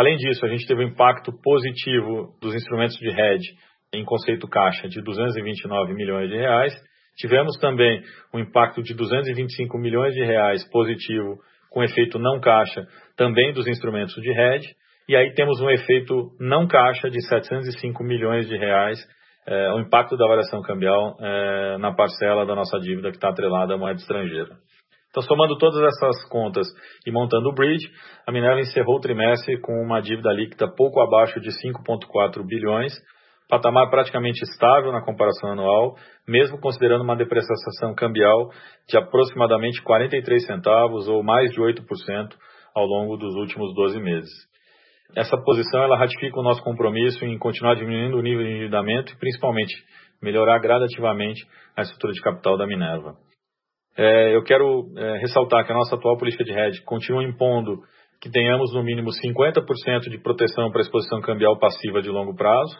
[0.00, 3.50] Além disso, a gente teve um impacto positivo dos instrumentos de hedge
[3.92, 6.72] em conceito caixa de 229 milhões de reais.
[7.18, 8.00] Tivemos também
[8.32, 11.36] um impacto de 225 milhões de reais positivo
[11.68, 14.68] com efeito não caixa também dos instrumentos de hedge,
[15.06, 18.98] e aí temos um efeito não caixa de 705 milhões de reais,
[19.46, 23.74] é, o impacto da variação cambial é, na parcela da nossa dívida que está atrelada
[23.74, 24.56] à moeda estrangeira.
[25.10, 26.66] Então, somando todas essas contas
[27.04, 27.90] e montando o bridge,
[28.26, 32.92] a Minerva encerrou o trimestre com uma dívida líquida pouco abaixo de 5,4 bilhões,
[33.48, 35.96] patamar praticamente estável na comparação anual,
[36.28, 38.50] mesmo considerando uma depreciação cambial
[38.88, 41.82] de aproximadamente 43 centavos ou mais de 8%
[42.72, 44.30] ao longo dos últimos 12 meses.
[45.16, 49.18] Essa posição ela ratifica o nosso compromisso em continuar diminuindo o nível de endividamento e
[49.18, 49.74] principalmente
[50.22, 51.44] melhorar gradativamente
[51.76, 53.16] a estrutura de capital da Minerva.
[53.96, 57.82] É, eu quero é, ressaltar que a nossa atual política de hedge continua impondo
[58.20, 62.76] que tenhamos no mínimo 50% de proteção para exposição cambial passiva de longo prazo,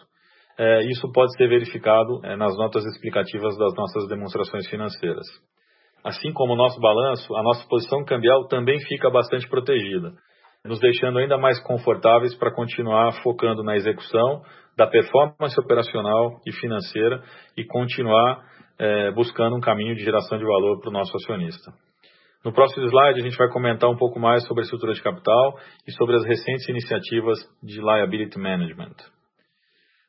[0.57, 5.25] é, isso pode ser verificado é, nas notas explicativas das nossas demonstrações financeiras.
[6.03, 10.13] Assim como o nosso balanço, a nossa posição cambial também fica bastante protegida,
[10.65, 14.41] nos deixando ainda mais confortáveis para continuar focando na execução
[14.77, 17.23] da performance operacional e financeira
[17.57, 18.43] e continuar
[18.79, 21.71] é, buscando um caminho de geração de valor para o nosso acionista.
[22.43, 25.59] No próximo slide, a gente vai comentar um pouco mais sobre a estrutura de capital
[25.87, 28.95] e sobre as recentes iniciativas de liability management.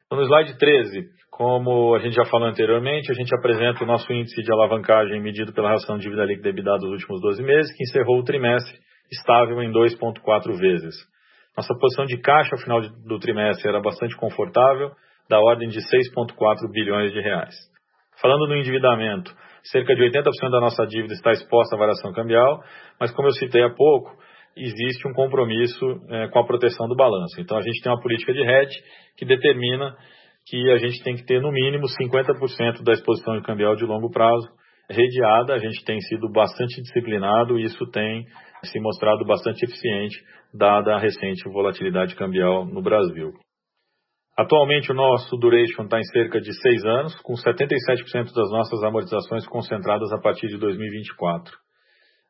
[0.06, 4.10] Então, no slide 13, como a gente já falou anteriormente, a gente apresenta o nosso
[4.12, 8.18] índice de alavancagem medido pela relação dívida líquida EBITDA dos últimos 12 meses, que encerrou
[8.18, 8.78] o trimestre
[9.10, 10.94] estável em 2,4 vezes.
[11.56, 14.90] Nossa posição de caixa ao final do trimestre era bastante confortável,
[15.28, 17.54] da ordem de 6,4 bilhões de reais.
[18.22, 22.62] Falando no endividamento, cerca de 80% da nossa dívida está exposta à variação cambial,
[23.00, 24.16] mas como eu citei há pouco,
[24.56, 27.40] existe um compromisso é, com a proteção do balanço.
[27.40, 28.76] Então a gente tem uma política de hedge
[29.16, 29.96] que determina
[30.46, 34.48] que a gente tem que ter no mínimo 50% da exposição cambial de longo prazo
[34.88, 35.54] redeada.
[35.54, 38.24] A gente tem sido bastante disciplinado e isso tem
[38.64, 40.16] se mostrado bastante eficiente
[40.54, 43.32] dada a recente volatilidade cambial no Brasil.
[44.36, 49.46] Atualmente o nosso duration está em cerca de seis anos, com 77% das nossas amortizações
[49.46, 51.52] concentradas a partir de 2024.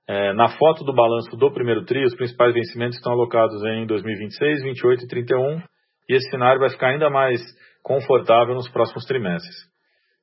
[0.09, 4.63] É, na foto do balanço do primeiro TRI, os principais vencimentos estão alocados em 2026,
[4.63, 5.63] 28 e 31,
[6.09, 7.41] e esse cenário vai ficar ainda mais
[7.85, 9.55] confortável nos próximos trimestres.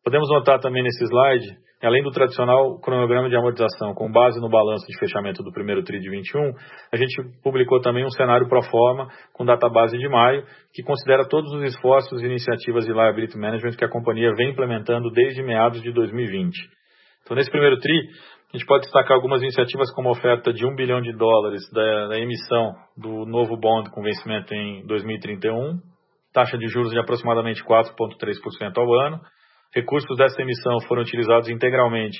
[0.04, 4.86] Podemos notar também nesse slide, além do tradicional cronograma de amortização com base no balanço
[4.86, 6.52] de fechamento do primeiro TRI de 21,
[6.92, 11.52] a gente publicou também um cenário pro forma com database de maio, que considera todos
[11.54, 15.92] os esforços e iniciativas de liability management que a companhia vem implementando desde meados de
[15.94, 16.52] 2020.
[17.24, 18.10] Então, nesse primeiro TRI,
[18.52, 22.08] a gente pode destacar algumas iniciativas como a oferta de 1 bilhão de dólares da,
[22.08, 25.80] da emissão do novo bond com vencimento em 2031,
[26.34, 29.20] taxa de juros de aproximadamente 4,3% ao ano.
[29.74, 32.18] Recursos dessa emissão foram utilizados integralmente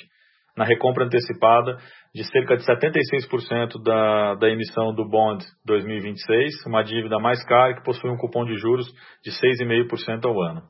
[0.56, 1.78] na recompra antecipada
[2.14, 7.84] de cerca de 76% da, da emissão do bond 2026, uma dívida mais cara que
[7.84, 8.86] possui um cupom de juros
[9.24, 10.62] de 6,5% ao ano.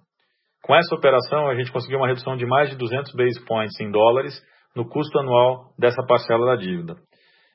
[0.62, 3.90] Com essa operação, a gente conseguiu uma redução de mais de 200 base points em
[3.90, 4.34] dólares
[4.76, 6.96] no custo anual dessa parcela da dívida.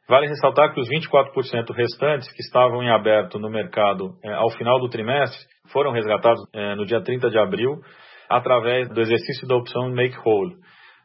[0.08, 4.80] Vale ressaltar que os 24% restantes que estavam em aberto no mercado eh, ao final
[4.80, 5.40] do trimestre
[5.72, 7.80] foram resgatados eh, no dia 30 de abril
[8.30, 10.56] através do exercício da opção Make Whole.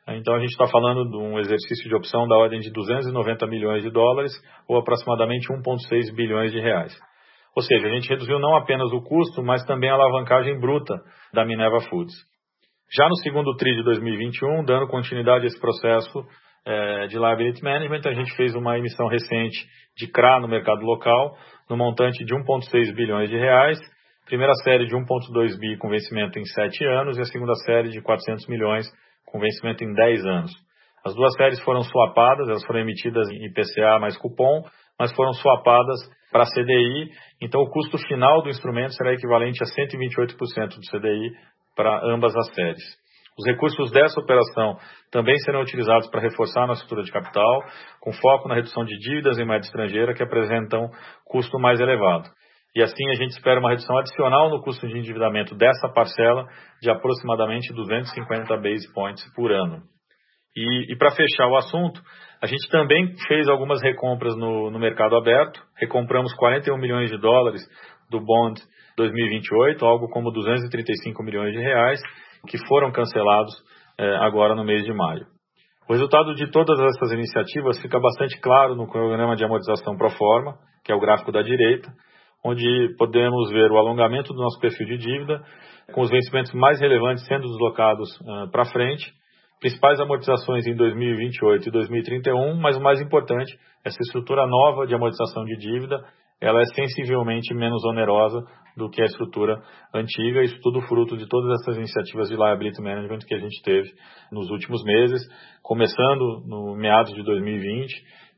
[0.09, 3.83] Então a gente está falando de um exercício de opção da ordem de 290 milhões
[3.83, 4.33] de dólares
[4.69, 6.93] ou aproximadamente 1,6 bilhões de reais.
[7.55, 10.95] Ou seja, a gente reduziu não apenas o custo, mas também a alavancagem bruta
[11.33, 12.15] da Minerva Foods.
[12.93, 16.25] Já no segundo TRI de 2021, dando continuidade a esse processo
[16.67, 19.67] é, de liability management, a gente fez uma emissão recente
[19.97, 21.37] de CRA no mercado local,
[21.69, 23.79] no montante de 1,6 bilhões de reais,
[24.31, 28.01] Primeira série de 1,2 bi com vencimento em 7 anos e a segunda série de
[28.01, 28.87] 400 milhões
[29.27, 30.53] com vencimento em 10 anos.
[31.05, 34.63] As duas séries foram swapadas, elas foram emitidas em IPCA mais cupom,
[34.97, 35.99] mas foram swapadas
[36.31, 37.11] para CDI,
[37.43, 41.33] então o custo final do instrumento será equivalente a 128% do CDI
[41.75, 42.85] para ambas as séries.
[43.37, 44.77] Os recursos dessa operação
[45.11, 47.65] também serão utilizados para reforçar a nossa estrutura de capital,
[48.01, 50.89] com foco na redução de dívidas em moeda estrangeira que apresentam
[51.25, 52.31] custo mais elevado.
[52.75, 56.47] E assim a gente espera uma redução adicional no custo de endividamento dessa parcela
[56.81, 59.83] de aproximadamente 250 base points por ano.
[60.57, 62.01] E, e para fechar o assunto,
[62.43, 65.61] a gente também fez algumas recompras no, no mercado aberto.
[65.77, 67.63] Recompramos 41 milhões de dólares
[68.11, 68.61] do bond
[68.97, 72.01] 2028, algo como 235 milhões de reais,
[72.49, 73.53] que foram cancelados
[73.99, 75.27] eh, agora no mês de maio.
[75.89, 80.57] O resultado de todas essas iniciativas fica bastante claro no programa de amortização pro forma,
[80.85, 81.89] que é o gráfico da direita,
[82.45, 85.43] onde podemos ver o alongamento do nosso perfil de dívida,
[85.93, 89.13] com os vencimentos mais relevantes sendo deslocados uh, para frente,
[89.61, 93.53] principais amortizações em 2028 e 2031, mas o mais importante,
[93.85, 96.03] essa estrutura nova de amortização de dívida,
[96.41, 98.43] ela é sensivelmente menos onerosa
[98.77, 99.61] do que a estrutura
[99.95, 103.91] antiga, isso tudo fruto de todas essas iniciativas de liability management que a gente teve
[104.33, 105.21] nos últimos meses,
[105.63, 107.93] começando no meados de 2020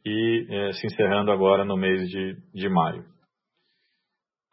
[0.04, 3.04] e eh, se encerrando agora no mês de, de maio.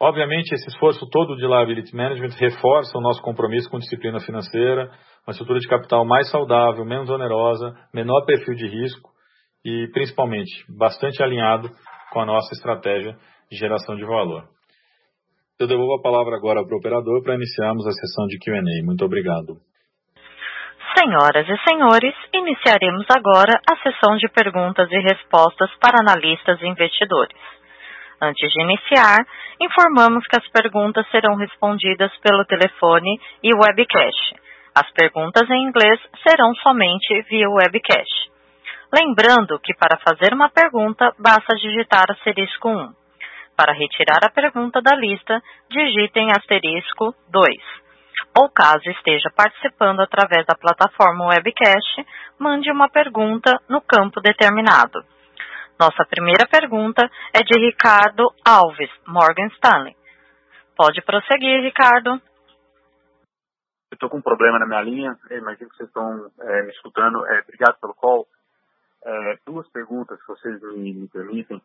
[0.02, 4.90] Obviamente, esse esforço todo de liability management reforça o nosso compromisso com disciplina financeira,
[5.26, 9.10] uma estrutura de capital mais saudável, menos onerosa, menor perfil de risco
[9.62, 11.70] e, principalmente, bastante alinhado
[12.12, 13.14] com a nossa estratégia
[13.50, 14.48] de geração de valor.
[15.60, 18.86] Eu devolvo a palavra agora para o operador para iniciarmos a sessão de Q&A.
[18.86, 19.60] Muito obrigado.
[20.96, 27.36] Senhoras e senhores, iniciaremos agora a sessão de perguntas e respostas para analistas e investidores.
[28.22, 29.26] Antes de iniciar,
[29.58, 34.34] informamos que as perguntas serão respondidas pelo telefone e webcast.
[34.74, 38.30] As perguntas em inglês serão somente via webcast.
[38.92, 42.92] Lembrando que para fazer uma pergunta basta digitar asterisco 1.
[43.56, 45.40] Para retirar a pergunta da lista,
[45.70, 47.48] digitem asterisco 2.
[48.36, 52.06] Ou caso esteja participando através da plataforma webcast,
[52.38, 55.04] mande uma pergunta no campo determinado.
[55.80, 59.96] Nossa primeira pergunta é de Ricardo Alves, Morgan Stanley.
[60.76, 62.20] Pode prosseguir, Ricardo.
[63.90, 66.70] Eu estou com um problema na minha linha, eu imagino que vocês estão é, me
[66.70, 67.26] escutando.
[67.28, 68.28] É, obrigado pelo call.
[69.02, 71.62] É, duas perguntas, se vocês me, me permitem.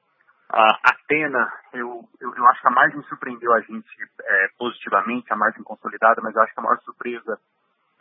[0.50, 3.90] A Atena, eu, eu, eu, acho que a margem surpreendeu a gente
[4.24, 7.38] é, positivamente, a margem consolidada, mas eu acho que a maior surpresa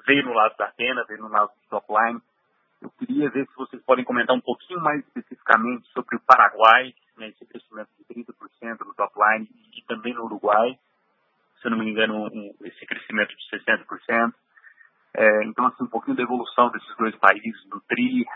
[0.06, 2.22] veio no lado da Atena, veio no lado do top line.
[2.84, 7.28] Eu queria ver se vocês podem comentar um pouquinho mais especificamente sobre o Paraguai, né,
[7.28, 10.78] esse crescimento de 30% no top line, e também no Uruguai,
[11.58, 14.34] se eu não me engano, um, esse crescimento de 60%.
[15.16, 18.26] É, então, assim, um pouquinho da evolução desses dois países, do TRI,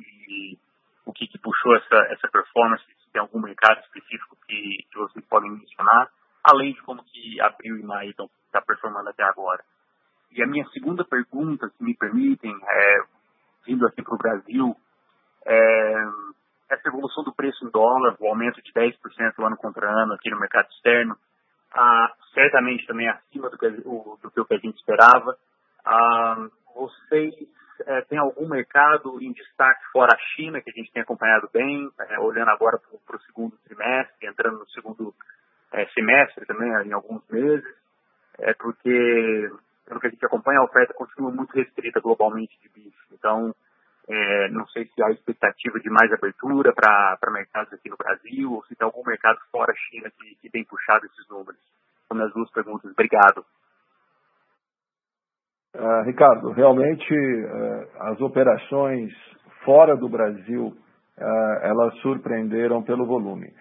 [0.00, 0.58] e
[1.04, 5.24] o que, que, puxou essa, essa performance, se tem algum mercado específico que, que vocês
[5.26, 6.08] podem mencionar,
[6.42, 9.62] além de como que abril e maio estão tá performando até agora.
[10.30, 13.15] E a minha segunda pergunta, se me permitem, é,
[13.66, 14.76] vindo aqui para o Brasil,
[15.44, 16.04] é,
[16.70, 18.94] essa evolução do preço em dólar, o aumento de 10%
[19.44, 21.16] ano contra ano aqui no mercado externo,
[21.72, 25.36] ah, certamente também acima do que, o, do que a gente esperava.
[25.84, 27.34] Ah, vocês
[27.86, 31.88] é, têm algum mercado em destaque fora a China, que a gente tem acompanhado bem,
[32.00, 35.14] é, olhando agora para o segundo trimestre, entrando no segundo
[35.72, 37.64] é, semestre também, em alguns meses,
[38.38, 39.50] é porque
[39.86, 43.06] pelo que a gente acompanha, a oferta continua muito restrita globalmente de bicho.
[43.12, 43.54] Então,
[44.08, 48.64] é, não sei se há expectativa de mais abertura para mercados aqui no Brasil ou
[48.64, 51.60] se tem algum mercado fora China que, que tem puxado esses números.
[52.06, 52.90] São minhas duas perguntas.
[52.90, 53.44] Obrigado.
[55.74, 59.12] Uh, Ricardo, realmente uh, as operações
[59.64, 63.52] fora do Brasil uh, elas surpreenderam pelo volume.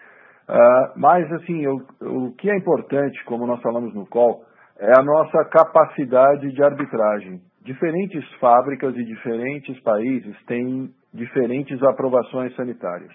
[0.96, 4.46] mas assim, o, o que é importante, como nós falamos no call,
[4.80, 7.42] é a nossa capacidade de arbitragem.
[7.64, 13.12] Diferentes fábricas e diferentes países têm diferentes aprovações sanitárias.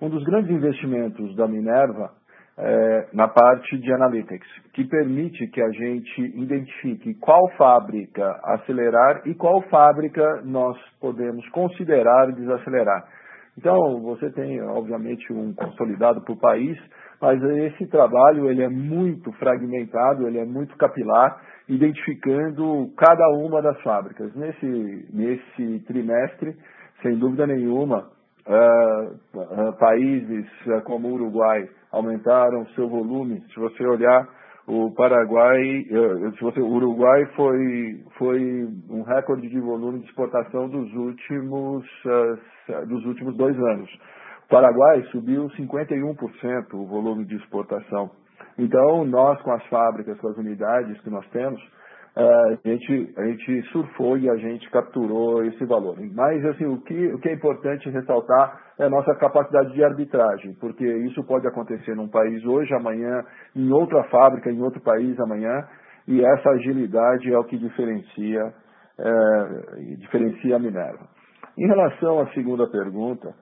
[0.00, 2.12] Um dos grandes investimentos da Minerva
[2.56, 9.34] é na parte de analytics, que permite que a gente identifique qual fábrica acelerar e
[9.34, 13.06] qual fábrica nós podemos considerar desacelerar.
[13.56, 16.78] Então, você tem, obviamente, um consolidado por país,
[17.20, 23.80] mas esse trabalho ele é muito fragmentado, ele é muito capilar, identificando cada uma das
[23.82, 24.34] fábricas.
[24.34, 26.56] Nesse, nesse trimestre,
[27.02, 28.08] sem dúvida nenhuma,
[28.46, 33.42] uh, uh, países uh, como o Uruguai aumentaram seu volume.
[33.52, 34.26] Se você olhar
[34.66, 35.84] o Paraguai,
[36.36, 41.84] se você, o Uruguai foi, foi um recorde de volume de exportação dos últimos,
[42.86, 43.90] dos últimos dois anos.
[44.50, 48.10] Paraguai subiu 51% o volume de exportação.
[48.58, 51.60] Então, nós com as fábricas, com as unidades que nós temos,
[52.16, 55.96] a gente, a gente surfou e a gente capturou esse valor.
[56.12, 60.54] Mas, assim, o que, o que é importante ressaltar é a nossa capacidade de arbitragem,
[60.54, 63.22] porque isso pode acontecer num país hoje, amanhã,
[63.54, 65.64] em outra fábrica, em outro país amanhã,
[66.08, 68.52] e essa agilidade é o que diferencia,
[68.98, 71.08] é, diferencia a Minerva.
[71.56, 73.32] Em relação à segunda pergunta,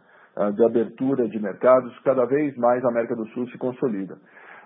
[0.53, 4.17] de abertura de mercados, cada vez mais a América do Sul se consolida.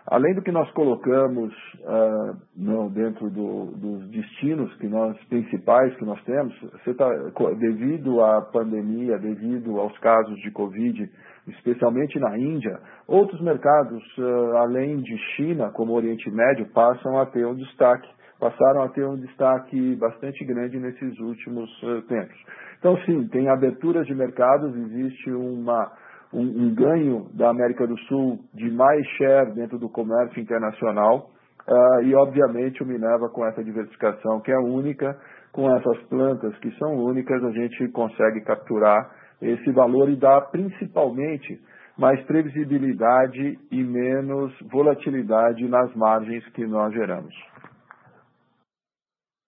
[0.06, 6.04] Além do que nós colocamos uh, no, dentro do, dos destinos que nós principais que
[6.04, 6.52] nós temos,
[6.96, 7.08] tá,
[7.56, 11.08] devido à pandemia, devido aos casos de Covid,
[11.46, 17.46] especialmente na Índia, outros mercados, uh, além de China, como Oriente Médio, passam a ter
[17.46, 18.08] um destaque,
[18.40, 22.36] passaram a ter um destaque bastante grande nesses últimos uh, tempos.
[22.82, 25.88] Então, sim, tem aberturas de mercados, existe uma
[26.32, 31.30] um, um, ganho da América do Sul de mais share dentro do comércio internacional
[31.68, 35.16] uh, e, obviamente, o Minerva com essa diversificação que é única,
[35.52, 41.60] com essas plantas que são únicas, a gente consegue capturar esse valor e dar principalmente
[41.96, 47.32] mais previsibilidade e menos volatilidade nas margens que nós geramos.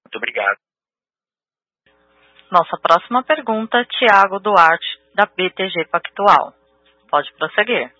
[0.04, 0.63] Muito obrigado.
[2.54, 6.52] Nossa próxima pergunta, Tiago Duarte, da BTG Pactual.
[7.10, 7.92] Pode prosseguir.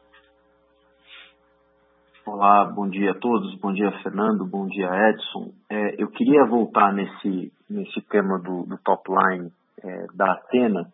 [2.24, 5.50] Olá, bom dia a todos, bom dia Fernando, bom dia Edson.
[5.68, 9.50] É, eu queria voltar nesse, nesse tema do, do top line
[9.82, 10.86] é, da Atena.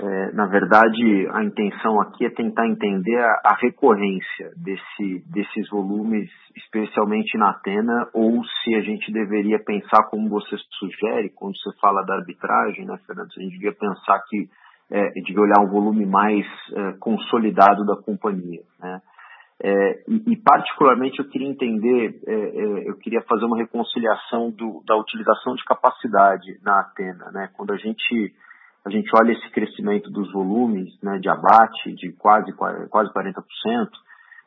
[0.00, 6.28] É, na verdade, a intenção aqui é tentar entender a, a, recorrência desse, desses volumes,
[6.56, 12.02] especialmente na Atena, ou se a gente deveria pensar como você sugere, quando você fala
[12.02, 13.28] da arbitragem, né, Fernando?
[13.36, 14.48] A gente devia pensar que
[14.90, 18.62] é, de olhar um volume mais é, consolidado da companhia.
[18.80, 19.00] Né?
[19.62, 24.82] É, e, e, particularmente eu queria entender, é, é, eu queria fazer uma reconciliação do,
[24.84, 27.48] da utilização de capacidade na Atena, né?
[27.54, 28.34] Quando a gente
[28.84, 33.42] a gente olha esse crescimento dos volumes, né, de abate de quase quase 40%,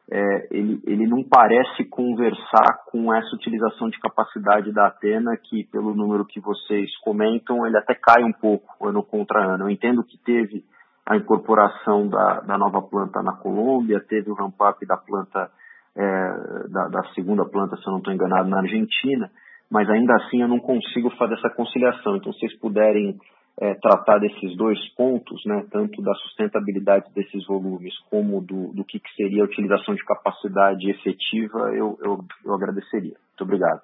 [0.10, 5.94] é, ele, ele não parece conversar com essa utilização de capacidade da Atena, que pelo
[5.94, 9.66] número que vocês comentam, ele até cai um pouco ano contra ano.
[9.66, 10.64] Eu entendo que teve
[11.06, 15.50] a incorporação da, da nova planta na Colômbia, teve o ramp-up da planta,
[15.96, 19.30] é, da, da, segunda planta, se eu não estou enganado, na Argentina,
[19.70, 22.16] mas ainda assim eu não consigo fazer essa conciliação.
[22.16, 23.18] Então, se vocês puderem
[23.60, 29.00] é, tratar desses dois pontos, né, tanto da sustentabilidade desses volumes como do, do que,
[29.00, 33.16] que seria a utilização de capacidade efetiva, eu, eu, eu agradeceria.
[33.18, 33.82] Muito obrigado.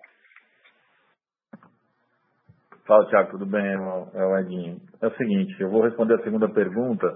[2.86, 3.66] Fala, Tiago, tudo bem?
[3.66, 4.78] É o Edinho.
[5.02, 7.08] É o seguinte, eu vou responder a segunda pergunta.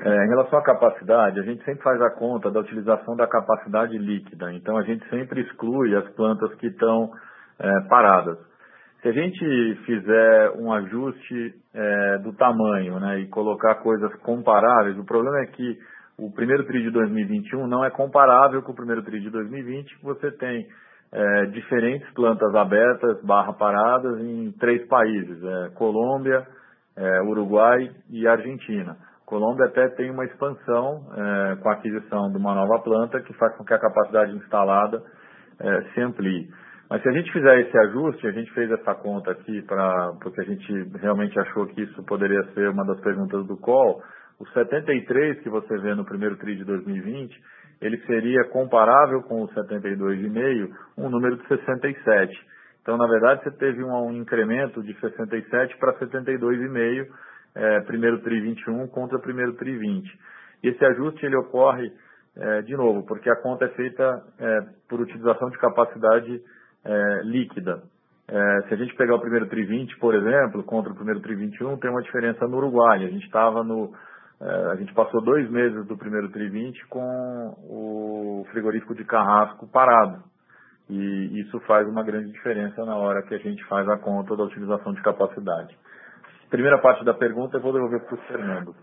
[0.00, 3.96] É, em relação à capacidade, a gente sempre faz a conta da utilização da capacidade
[3.96, 4.52] líquida.
[4.52, 7.12] Então, a gente sempre exclui as plantas que estão
[7.60, 8.38] é, paradas.
[9.04, 15.04] Se a gente fizer um ajuste é, do tamanho né, e colocar coisas comparáveis, o
[15.04, 15.78] problema é que
[16.16, 20.02] o primeiro TRI de 2021 não é comparável com o primeiro TRI de 2020, que
[20.02, 20.66] você tem
[21.12, 26.46] é, diferentes plantas abertas barra paradas em três países, é, Colômbia,
[26.96, 28.96] é, Uruguai e Argentina.
[29.26, 33.54] Colômbia até tem uma expansão é, com a aquisição de uma nova planta que faz
[33.58, 35.02] com que a capacidade instalada
[35.60, 36.48] é, se amplie.
[36.88, 40.40] Mas se a gente fizer esse ajuste, a gente fez essa conta aqui para porque
[40.40, 44.02] a gente realmente achou que isso poderia ser uma das perguntas do call,
[44.38, 47.34] o 73 que você vê no primeiro TRI de 2020,
[47.80, 52.32] ele seria comparável com o 72,5, um número de 67.
[52.82, 57.06] Então, na verdade, você teve um, incremento de 67 para 72,5,
[57.54, 60.18] é, primeiro TRI 21 contra primeiro TRI 20.
[60.62, 61.90] E esse ajuste ele ocorre,
[62.36, 66.40] é, de novo, porque a conta é feita é, por utilização de capacidade
[66.84, 67.82] é, líquida.
[68.26, 71.34] É, se a gente pegar o primeiro TRI 20, por exemplo, contra o primeiro TRI
[71.34, 73.04] 21, tem uma diferença no Uruguai.
[73.04, 73.92] A gente estava no.
[74.40, 79.66] É, a gente passou dois meses do primeiro TRI 20 com o frigorífico de carrasco
[79.68, 80.22] parado.
[80.88, 84.44] E isso faz uma grande diferença na hora que a gente faz a conta da
[84.44, 85.76] utilização de capacidade.
[86.50, 88.74] Primeira parte da pergunta eu vou devolver para o Fernando.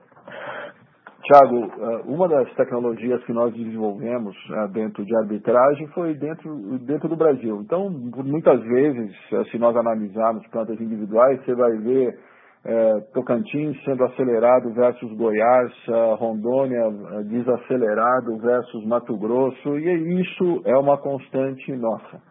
[1.32, 7.08] Tiago, eh, uma das tecnologias que nós desenvolvemos eh, dentro de arbitragem foi dentro, dentro
[7.08, 7.62] do Brasil.
[7.62, 12.20] Então, muitas vezes, eh, se nós analisarmos plantas individuais, você vai ver
[12.64, 15.72] é, Tocantins sendo acelerado versus Goiás,
[16.20, 16.92] Rondônia
[17.24, 22.22] desacelerado versus Mato Grosso, e isso é uma constante nossa.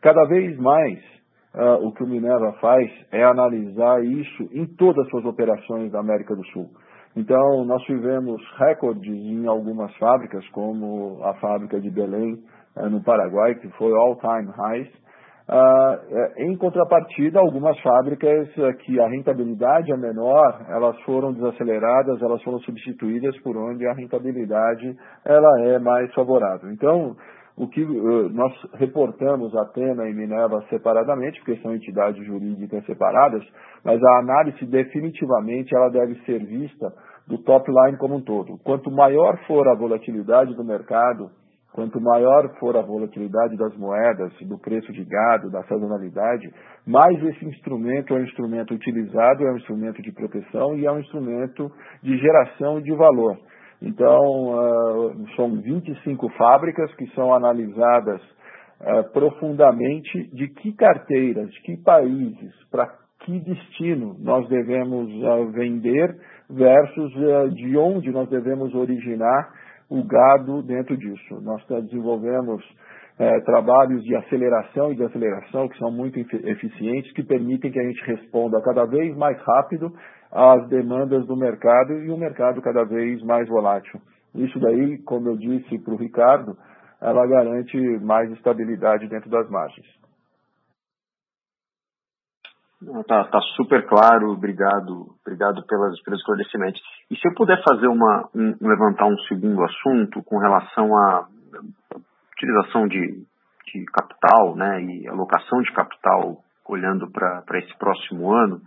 [0.00, 1.00] Cada vez mais,
[1.56, 5.98] uh, o que o Minerva faz é analisar isso em todas as suas operações da
[5.98, 6.70] América do Sul.
[7.16, 12.34] Então, nós tivemos recordes em algumas fábricas, como a fábrica de Belém,
[12.76, 14.88] uh, no Paraguai, que foi all-time highs.
[15.48, 22.42] Uh, em contrapartida, algumas fábricas uh, que a rentabilidade é menor, elas foram desaceleradas, elas
[22.42, 24.94] foram substituídas por onde a rentabilidade
[25.24, 26.70] ela é mais favorável.
[26.70, 27.16] Então,
[27.56, 33.42] o que uh, nós reportamos Atena e Minerva separadamente, porque são entidades jurídicas separadas,
[33.82, 36.92] mas a análise definitivamente ela deve ser vista
[37.26, 38.58] do top line como um todo.
[38.62, 41.30] Quanto maior for a volatilidade do mercado,
[41.72, 46.50] quanto maior for a volatilidade das moedas, do preço de gado, da sazonalidade,
[46.86, 51.00] mais esse instrumento é um instrumento utilizado, é um instrumento de proteção e é um
[51.00, 51.70] instrumento
[52.02, 53.36] de geração de valor.
[53.80, 58.20] Então, uh, são 25 fábricas que são analisadas
[58.80, 62.88] uh, profundamente de que carteiras, de que países, para
[63.20, 66.16] que destino nós devemos uh, vender
[66.48, 67.12] versus
[67.54, 69.50] de onde nós devemos originar
[69.90, 71.40] o gado dentro disso.
[71.42, 72.62] Nós desenvolvemos
[73.46, 78.60] trabalhos de aceleração e desaceleração que são muito eficientes, que permitem que a gente responda
[78.62, 79.90] cada vez mais rápido
[80.30, 84.00] às demandas do mercado e o mercado cada vez mais volátil.
[84.34, 86.56] Isso daí, como eu disse para o Ricardo,
[87.00, 89.86] ela garante mais estabilidade dentro das margens.
[93.08, 96.80] Tá, tá super claro, obrigado, obrigado pelas, pelos esclarecimentos.
[97.10, 101.26] E se eu puder fazer uma, um, levantar um segundo assunto com relação à
[102.32, 103.24] utilização de,
[103.72, 108.60] de capital, né, e alocação de capital olhando para esse próximo ano,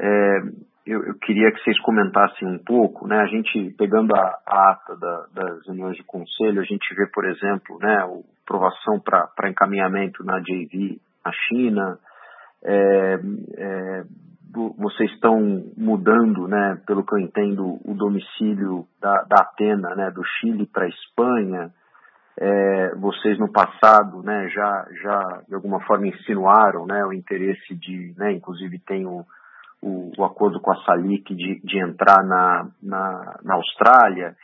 [0.00, 0.38] é,
[0.86, 3.18] eu, eu, queria que vocês comentassem um pouco, né?
[3.18, 7.24] A gente, pegando a, a ata da, das reuniões de conselho, a gente vê, por
[7.24, 8.08] exemplo, né, a
[8.42, 11.98] aprovação para encaminhamento na JV na China,
[12.62, 13.18] é,
[13.56, 14.04] é,
[14.76, 15.40] vocês estão
[15.76, 20.84] mudando, né, pelo que eu entendo, o domicílio da, da Atena, né, do Chile para
[20.84, 21.70] a Espanha.
[22.36, 28.14] É, vocês no passado, né, já, já de alguma forma insinuaram, né, o interesse de,
[28.18, 29.24] né, inclusive tem o
[29.84, 34.34] o, o acordo com a Salic de, de entrar na, na, na Austrália.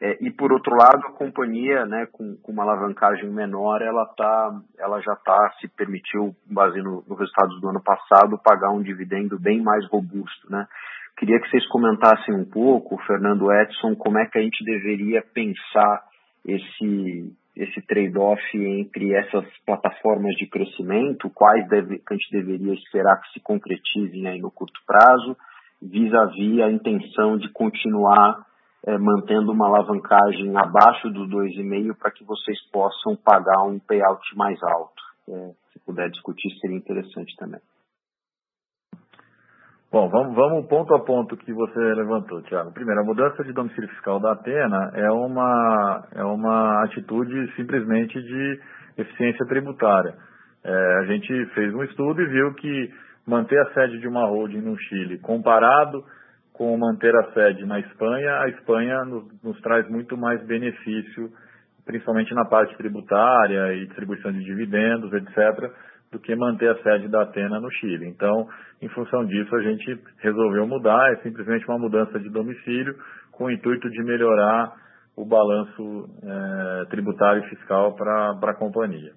[0.00, 4.60] É, e por outro lado, a companhia, né, com, com uma alavancagem menor, ela, tá,
[4.78, 9.38] ela já está se permitiu, base no, no resultados do ano passado, pagar um dividendo
[9.38, 10.66] bem mais robusto, né?
[11.16, 16.04] Queria que vocês comentassem um pouco, Fernando Edson, como é que a gente deveria pensar
[16.46, 23.32] esse esse trade-off entre essas plataformas de crescimento, quais deve, a gente deveria esperar que
[23.32, 25.36] se concretizem aí no curto prazo,
[25.82, 28.46] vis-à-vis a intenção de continuar
[28.86, 34.62] é, mantendo uma alavancagem abaixo do 2,5 para que vocês possam pagar um payout mais
[34.62, 35.02] alto.
[35.28, 37.60] É, se puder discutir, seria interessante também.
[39.90, 42.70] Bom, vamos, vamos ponto a ponto que você levantou, Tiago.
[42.72, 48.60] Primeiro, a mudança de domicílio fiscal da Atena é uma, é uma atitude simplesmente de
[48.98, 50.12] eficiência tributária.
[50.62, 52.90] É, a gente fez um estudo e viu que
[53.26, 56.04] manter a sede de uma holding no Chile, comparado
[56.52, 61.30] com manter a sede na Espanha, a Espanha nos, nos traz muito mais benefício,
[61.86, 65.72] principalmente na parte tributária e distribuição de dividendos, etc.,
[66.10, 68.06] do que manter a sede da Atena no Chile.
[68.06, 68.48] Então,
[68.80, 72.94] em função disso, a gente resolveu mudar, é simplesmente uma mudança de domicílio
[73.32, 74.72] com o intuito de melhorar
[75.16, 79.12] o balanço é, tributário e fiscal para a companhia.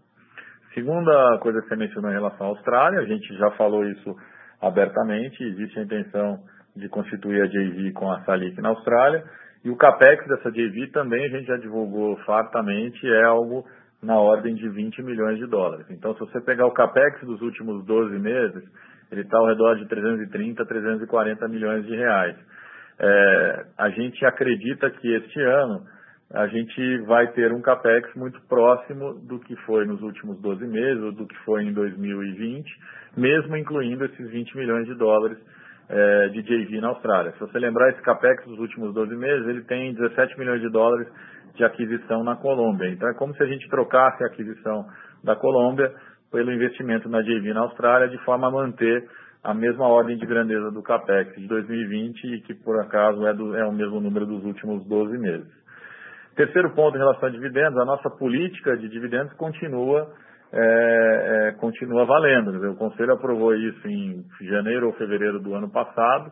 [0.74, 4.16] Segunda coisa que você mencionou em relação à Austrália, a gente já falou isso
[4.62, 6.40] abertamente, existe a intenção
[6.76, 9.24] de constituir a JV com a Salic na Austrália,
[9.64, 13.66] e o CAPEX dessa JV também a gente já divulgou fartamente, é algo
[14.02, 15.86] na ordem de 20 milhões de dólares.
[15.90, 18.64] Então, se você pegar o capex dos últimos 12 meses,
[19.12, 22.36] ele está ao redor de 330, 340 milhões de reais.
[23.00, 25.84] É, a gente acredita que este ano
[26.34, 31.04] a gente vai ter um capex muito próximo do que foi nos últimos 12 meses,
[31.04, 32.66] ou do que foi em 2020,
[33.18, 35.38] mesmo incluindo esses 20 milhões de dólares
[35.90, 37.34] é, de JV na Austrália.
[37.34, 41.08] Se você lembrar, esse capex dos últimos 12 meses, ele tem 17 milhões de dólares
[41.56, 42.90] de aquisição na Colômbia.
[42.90, 44.86] Então é como se a gente trocasse a aquisição
[45.24, 45.92] da Colômbia
[46.32, 49.08] pelo investimento na JV na Austrália, de forma a manter
[49.44, 53.56] a mesma ordem de grandeza do CAPEX de 2020 e que por acaso é, do,
[53.56, 55.62] é o mesmo número dos últimos 12 meses.
[56.36, 60.14] Terceiro ponto em relação a dividendos, a nossa política de dividendos continua,
[60.54, 62.72] é, é, continua valendo.
[62.72, 66.32] O Conselho aprovou isso em janeiro ou fevereiro do ano passado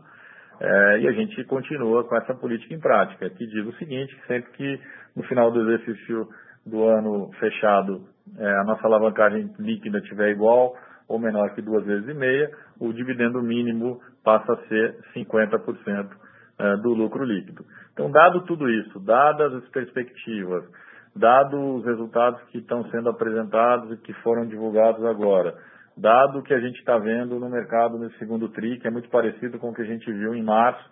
[0.60, 4.51] é, e a gente continua com essa política em prática, que diz o seguinte, sempre
[4.51, 4.80] que
[5.16, 6.28] no final do exercício
[6.66, 8.05] do ano fechado
[8.38, 10.76] é, a nossa alavancagem líquida estiver igual
[11.07, 16.10] ou menor que duas vezes e meia, o dividendo mínimo passa a ser 50%
[16.60, 17.66] é, do lucro líquido.
[17.93, 20.64] Então, dado tudo isso, dadas as perspectivas,
[21.16, 25.55] dados os resultados que estão sendo apresentados e que foram divulgados agora,
[26.00, 29.60] dado que a gente está vendo no mercado nesse segundo TRI, que é muito parecido
[29.60, 30.84] com o que a gente viu em março,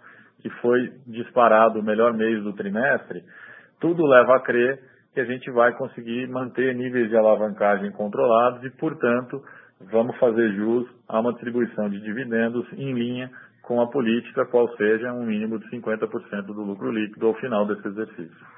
[0.42, 3.24] que foi disparado o melhor mês do trimestre,
[3.80, 4.80] tudo leva a crer
[5.14, 9.42] que a gente vai conseguir manter níveis de alavancagem controlados e, portanto,
[9.92, 13.32] vamos fazer jus a uma distribuição de dividendos em linha
[13.64, 17.88] com a política, qual seja um mínimo de 50% do lucro líquido ao final desse
[17.88, 18.57] exercício.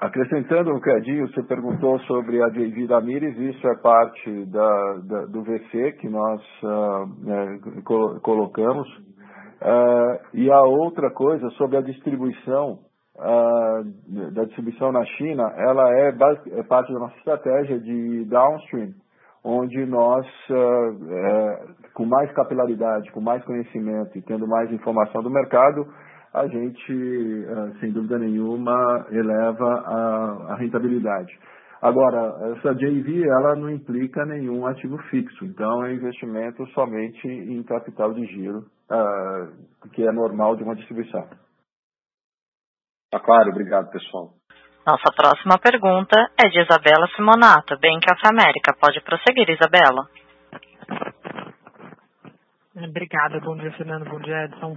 [0.00, 5.24] Acrescentando um bocadinho, você perguntou sobre a JV da Mires, isso é parte da, da,
[5.26, 8.88] do VC que nós uh, é, colocamos.
[9.60, 12.78] Uh, e a outra coisa sobre a distribuição
[13.16, 16.14] uh, da distribuição na China, ela é,
[16.52, 18.90] é, parte da nossa estratégia de downstream,
[19.42, 25.86] onde nós, é, com mais capilaridade, com mais conhecimento e tendo mais informação do mercado,
[26.34, 27.46] a gente,
[27.80, 31.38] sem dúvida nenhuma, eleva a, a rentabilidade.
[31.80, 38.12] Agora, essa JV ela não implica nenhum ativo fixo, então é investimento somente em capital
[38.12, 41.28] de giro, uh, que é normal de uma distribuição.
[43.10, 44.34] Tá claro, obrigado pessoal.
[44.84, 48.74] Nossa próxima pergunta é de Isabela Simonato, Bank of America.
[48.80, 50.08] Pode prosseguir, Isabela.
[52.86, 54.74] Obrigada, bom dia Fernando, bom dia Edson.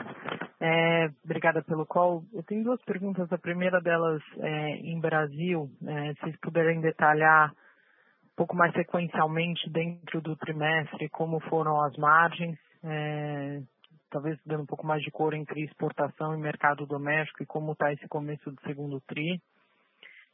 [0.59, 2.23] É, obrigada pelo call.
[2.33, 3.31] Eu tenho duas perguntas.
[3.31, 9.69] A primeira delas é em Brasil, é, se vocês puderem detalhar um pouco mais sequencialmente
[9.69, 13.61] dentro do trimestre como foram as margens, é,
[14.09, 17.93] talvez dando um pouco mais de cor entre exportação e mercado doméstico e como está
[17.93, 19.39] esse começo do segundo TRI.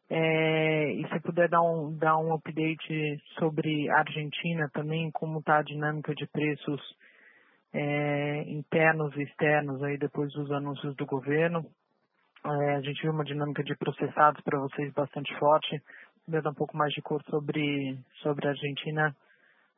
[0.10, 5.58] É, e se puder dar um, dar um update sobre a Argentina também, como está
[5.58, 6.82] a dinâmica de preços
[7.74, 11.66] é, internos e externos aí depois dos anúncios do governo.
[12.46, 15.82] É, a gente viu uma dinâmica de processados para vocês bastante forte.
[16.28, 19.16] Dar um pouco mais de cor sobre, sobre a Argentina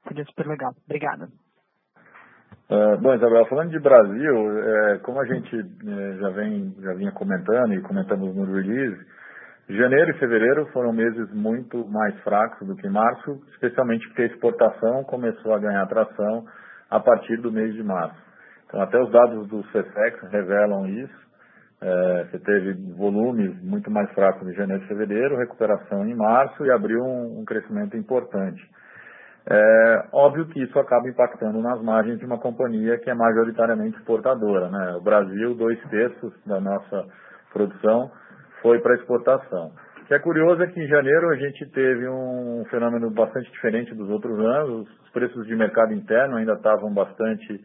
[0.08, 0.74] seria super legal.
[0.86, 1.28] Obrigada.
[2.70, 7.12] Uh, bom, Isabel, falando de Brasil, é, como a gente é, já, vem, já vinha
[7.12, 9.06] comentando e comentamos no release,
[9.68, 15.04] janeiro e fevereiro foram meses muito mais fracos do que março, especialmente porque a exportação
[15.04, 16.46] começou a ganhar atração
[16.90, 18.18] a partir do mês de março.
[18.66, 21.30] Então, até os dados do CSEX revelam isso.
[21.82, 26.72] É, você teve volumes muito mais fracos em janeiro e fevereiro, recuperação em março e
[26.72, 28.62] abriu um, um crescimento importante.
[29.50, 34.70] É, óbvio que isso acaba impactando nas margens de uma companhia que é majoritariamente exportadora.
[34.70, 34.96] Né?
[34.98, 37.06] O Brasil, dois terços da nossa
[37.52, 38.12] produção
[38.62, 39.72] foi para exportação.
[40.02, 43.96] O que é curioso é que em janeiro a gente teve um fenômeno bastante diferente
[43.96, 44.88] dos outros anos.
[45.10, 47.60] Os preços de mercado interno ainda estavam bastante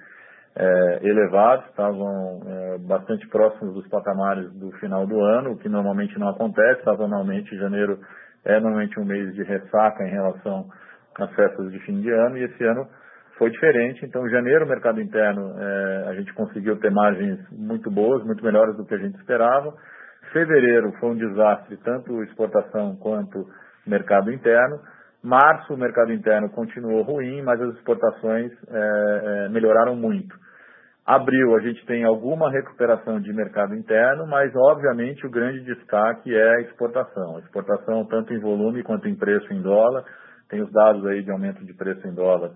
[0.56, 6.18] é, elevados, estavam é, bastante próximos dos patamares do final do ano, o que normalmente
[6.18, 6.82] não acontece.
[6.82, 7.98] Sazonalmente, janeiro
[8.46, 10.66] é normalmente um mês de ressaca em relação
[11.20, 12.88] às festas de fim de ano, e esse ano
[13.36, 14.06] foi diferente.
[14.06, 18.74] Então, janeiro, o mercado interno, é, a gente conseguiu ter margens muito boas, muito melhores
[18.76, 19.70] do que a gente esperava.
[20.32, 23.44] Fevereiro foi um desastre, tanto exportação quanto
[23.86, 24.80] mercado interno.
[25.24, 30.36] Março, o mercado interno continuou ruim, mas as exportações é, é, melhoraram muito.
[31.06, 36.56] Abril, a gente tem alguma recuperação de mercado interno, mas obviamente o grande destaque é
[36.56, 37.36] a exportação.
[37.36, 40.04] A exportação, tanto em volume quanto em preço em dólar,
[40.50, 42.50] tem os dados aí de aumento de preço em dólar,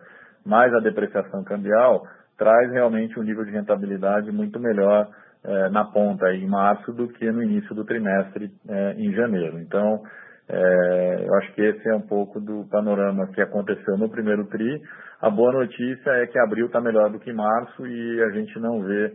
[0.44, 2.02] mais a depreciação cambial,
[2.36, 5.08] traz realmente um nível de rentabilidade muito melhor
[5.42, 9.58] é, na ponta em março do que no início do trimestre é, em janeiro.
[9.58, 10.02] Então,
[10.51, 14.80] é, eu acho que esse é um pouco do panorama que aconteceu no primeiro TRI.
[15.20, 18.82] A boa notícia é que abril está melhor do que março e a gente não
[18.82, 19.12] vê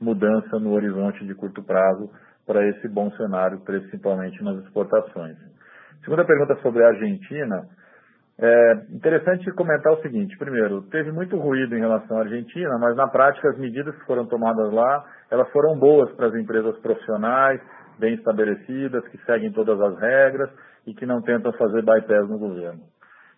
[0.00, 2.08] mudança no horizonte de curto prazo
[2.46, 5.36] para esse bom cenário, principalmente nas exportações.
[6.04, 7.64] Segunda pergunta sobre a Argentina.
[8.38, 13.08] É interessante comentar o seguinte: primeiro, teve muito ruído em relação à Argentina, mas na
[13.08, 17.60] prática as medidas que foram tomadas lá, elas foram boas para as empresas profissionais,
[17.98, 20.50] bem estabelecidas, que seguem todas as regras
[20.86, 22.82] e que não tentam fazer bypass no governo.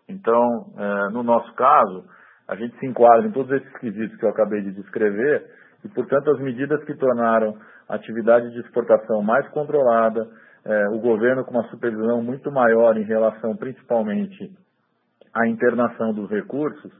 [0.09, 2.05] Então, é, no nosso caso,
[2.47, 5.45] a gente se enquadra em todos esses quesitos que eu acabei de descrever
[5.85, 7.57] e, portanto, as medidas que tornaram
[7.89, 10.27] a atividade de exportação mais controlada,
[10.65, 14.51] é, o governo com uma supervisão muito maior em relação principalmente
[15.35, 16.93] a internação dos recursos,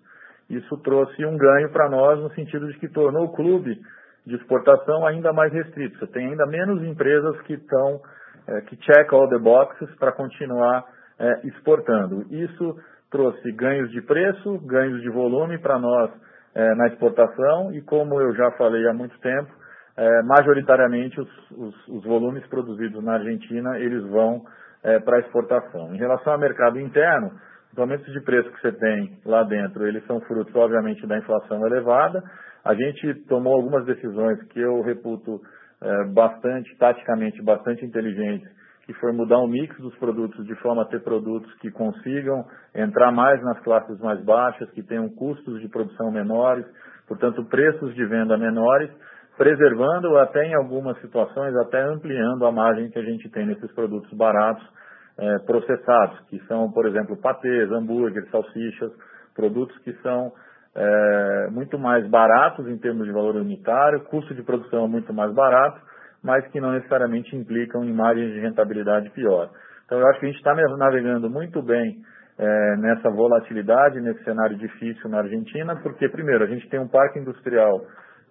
[0.49, 3.79] isso trouxe um ganho para nós no sentido de que tornou o clube
[4.27, 5.99] de exportação ainda mais restrito.
[5.99, 8.01] Você tem ainda menos empresas que estão,
[8.49, 10.85] é, que check all the boxes para continuar
[11.19, 12.23] é, exportando.
[12.31, 12.77] Isso
[13.11, 16.11] trouxe ganhos de preço, ganhos de volume para nós
[16.55, 19.51] é, na exportação e, como eu já falei há muito tempo,
[19.97, 24.43] é, majoritariamente os, os, os, volumes produzidos na Argentina eles vão
[24.85, 25.95] é, para exportação.
[25.95, 27.33] Em relação ao mercado interno,
[27.73, 31.67] os aumentos de preço que você tem lá dentro, eles são frutos, obviamente, da inflação
[31.67, 32.23] elevada.
[32.65, 35.41] A gente tomou algumas decisões que eu reputo
[35.81, 38.49] é, bastante, taticamente, bastante inteligentes,
[38.85, 43.13] que foi mudar o mix dos produtos de forma a ter produtos que consigam entrar
[43.13, 46.65] mais nas classes mais baixas, que tenham custos de produção menores,
[47.07, 48.91] portanto, preços de venda menores,
[49.37, 54.13] preservando até em algumas situações, até ampliando a margem que a gente tem nesses produtos
[54.15, 54.67] baratos
[55.19, 58.93] é, processados, que são, por exemplo, patês, hambúrgueres, salsichas,
[59.35, 60.33] produtos que são
[60.79, 65.81] é, muito mais baratos em termos de valor unitário, custo de produção muito mais barato,
[66.23, 69.51] mas que não necessariamente implicam em margens de rentabilidade pior.
[69.85, 71.97] Então, eu acho que a gente está navegando muito bem
[72.39, 77.19] é, nessa volatilidade, nesse cenário difícil na Argentina, porque, primeiro, a gente tem um parque
[77.19, 77.81] industrial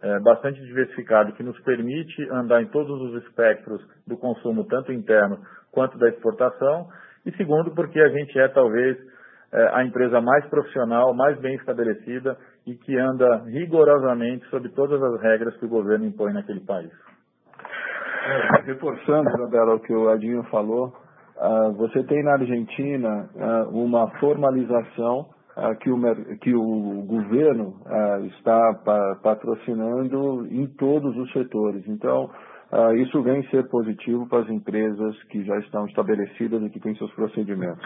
[0.01, 5.39] é, bastante diversificado que nos permite andar em todos os espectros do consumo, tanto interno
[5.71, 6.87] quanto da exportação,
[7.25, 9.07] e segundo, porque a gente é talvez é,
[9.53, 15.55] a empresa mais profissional, mais bem estabelecida e que anda rigorosamente sobre todas as regras
[15.57, 16.91] que o governo impõe naquele país.
[18.27, 20.87] É, reforçando, Isabela, o que o Adinho falou,
[21.37, 27.75] uh, você tem na Argentina uh, uma formalização uh, que, o, que o governo
[28.37, 31.87] está pa patrocinando em todos os setores.
[31.87, 32.29] Então,
[32.97, 37.13] isso vem ser positivo para as empresas que já estão estabelecidas e que têm seus
[37.13, 37.81] procedimentos.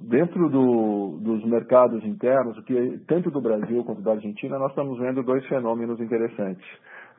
[0.00, 5.22] Dentro do, dos mercados internos, que tanto do Brasil quanto da Argentina, nós estamos vendo
[5.22, 6.66] dois fenômenos interessantes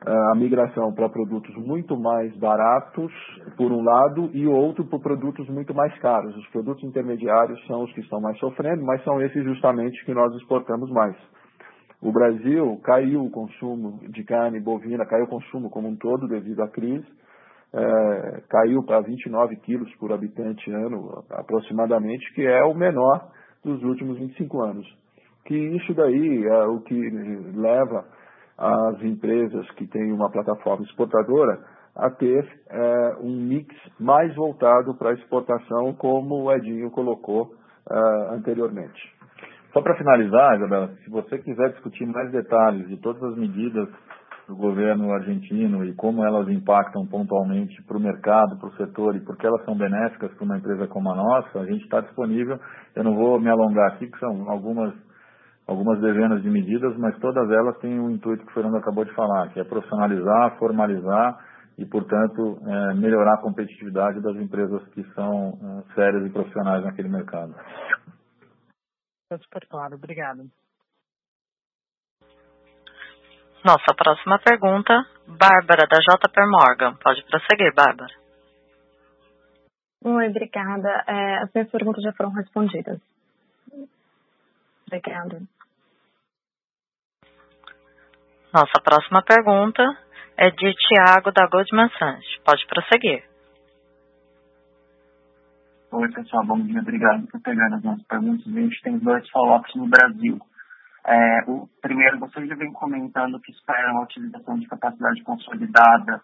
[0.06, 3.12] a migração para produtos muito mais baratos,
[3.56, 6.34] por um lado, e outro por produtos muito mais caros.
[6.36, 10.34] Os produtos intermediários são os que estão mais sofrendo, mas são esses justamente que nós
[10.36, 11.14] exportamos mais.
[12.00, 16.62] O Brasil caiu o consumo de carne bovina, caiu o consumo como um todo devido
[16.62, 17.06] à crise,
[17.72, 23.28] é, caiu para 29 quilos por habitante ano, aproximadamente, que é o menor
[23.64, 24.86] dos últimos 25 anos.
[25.44, 26.94] Que isso daí é o que
[27.54, 28.04] leva
[28.58, 31.58] as empresas que têm uma plataforma exportadora
[31.96, 37.54] a ter é, um mix mais voltado para a exportação, como o Edinho colocou
[37.90, 39.00] é, anteriormente.
[39.72, 43.88] Só para finalizar, Isabela, se você quiser discutir mais detalhes de todas as medidas
[44.50, 49.20] do governo argentino e como elas impactam pontualmente para o mercado, para o setor e
[49.20, 52.58] porque elas são benéficas para uma empresa como a nossa, a gente está disponível.
[52.96, 54.92] Eu não vou me alongar aqui, que são algumas
[55.68, 59.14] algumas dezenas de medidas, mas todas elas têm o intuito que o Fernando acabou de
[59.14, 61.38] falar, que é profissionalizar, formalizar
[61.78, 67.08] e, portanto, é, melhorar a competitividade das empresas que são é, sérias e profissionais naquele
[67.08, 67.54] mercado.
[69.22, 70.50] Está super claro, obrigado.
[73.64, 76.96] Nossa próxima pergunta, Bárbara, da JP Morgan.
[76.96, 78.14] Pode prosseguir, Bárbara.
[80.02, 81.04] Oi, obrigada.
[81.06, 82.98] É, as minhas perguntas já foram respondidas.
[84.86, 85.42] Obrigada.
[88.52, 89.82] Nossa próxima pergunta
[90.38, 92.38] é de Tiago da Goldman Sachs.
[92.42, 93.22] Pode prosseguir.
[95.92, 96.46] Oi, pessoal.
[96.46, 96.80] Bom dia.
[96.80, 98.46] Obrigado por pegar as nossas perguntas.
[98.46, 100.40] A gente tem dois follow-ups no Brasil.
[101.06, 106.20] É, o primeiro, vocês já vem comentando que esperam a utilização de capacidade consolidada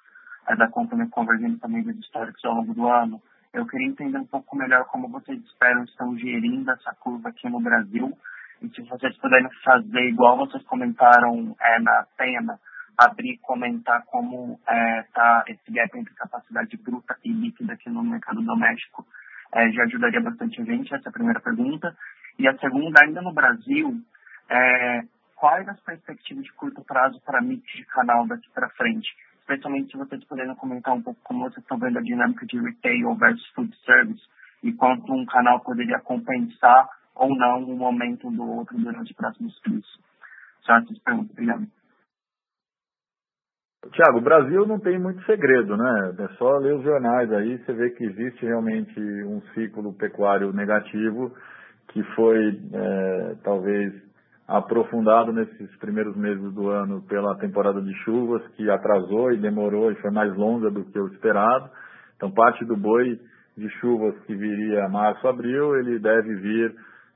[0.49, 3.21] é, da companhia convergendo também dos históricos ao longo do ano.
[3.53, 7.61] Eu queria entender um pouco melhor como vocês esperam estão gerindo essa curva aqui no
[7.61, 8.17] Brasil
[8.63, 12.59] e se vocês puderem fazer igual vocês comentaram é, na tema,
[12.97, 14.59] abrir e comentar como
[15.07, 19.07] está é, esse gap entre capacidade bruta e líquida aqui no mercado doméstico,
[19.53, 21.95] é, já ajudaria bastante a gente, essa é a primeira pergunta.
[22.39, 24.01] E a segunda, ainda no Brasil,
[24.49, 25.03] é,
[25.37, 29.09] quais as perspectivas de curto prazo para mix de canal daqui para frente?
[29.41, 33.15] Especialmente se vocês puderem comentar um pouco como vocês estão vendo a dinâmica de retail
[33.17, 34.23] versus food service
[34.63, 39.59] e quanto um canal poderia compensar ou não um momento do outro durante os próximos
[39.65, 39.85] dias.
[40.63, 40.99] Só essas.
[41.31, 41.67] Obrigado.
[43.93, 46.15] Tiago, o Brasil não tem muito segredo, né?
[46.19, 51.33] É só ler os jornais aí, você vê que existe realmente um ciclo pecuário negativo
[51.89, 53.93] que foi é, talvez
[54.47, 59.97] aprofundado nesses primeiros meses do ano pela temporada de chuvas, que atrasou e demorou e
[59.97, 61.69] foi mais longa do que o esperado.
[62.17, 63.19] Então, parte do boi
[63.57, 66.75] de chuvas que viria março, abril, ele deve vir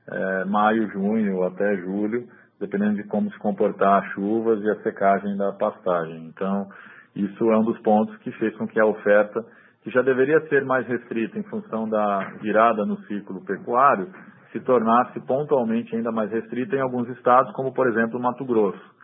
[0.09, 2.27] é, maio, junho, até julho,
[2.59, 6.25] dependendo de como se comportar as chuvas e a secagem da pastagem.
[6.27, 6.67] Então,
[7.15, 9.43] isso é um dos pontos que fez com que a oferta
[9.83, 14.07] que já deveria ser mais restrita em função da virada no ciclo pecuário,
[14.51, 19.01] se tornasse pontualmente ainda mais restrita em alguns estados, como por exemplo Mato Grosso.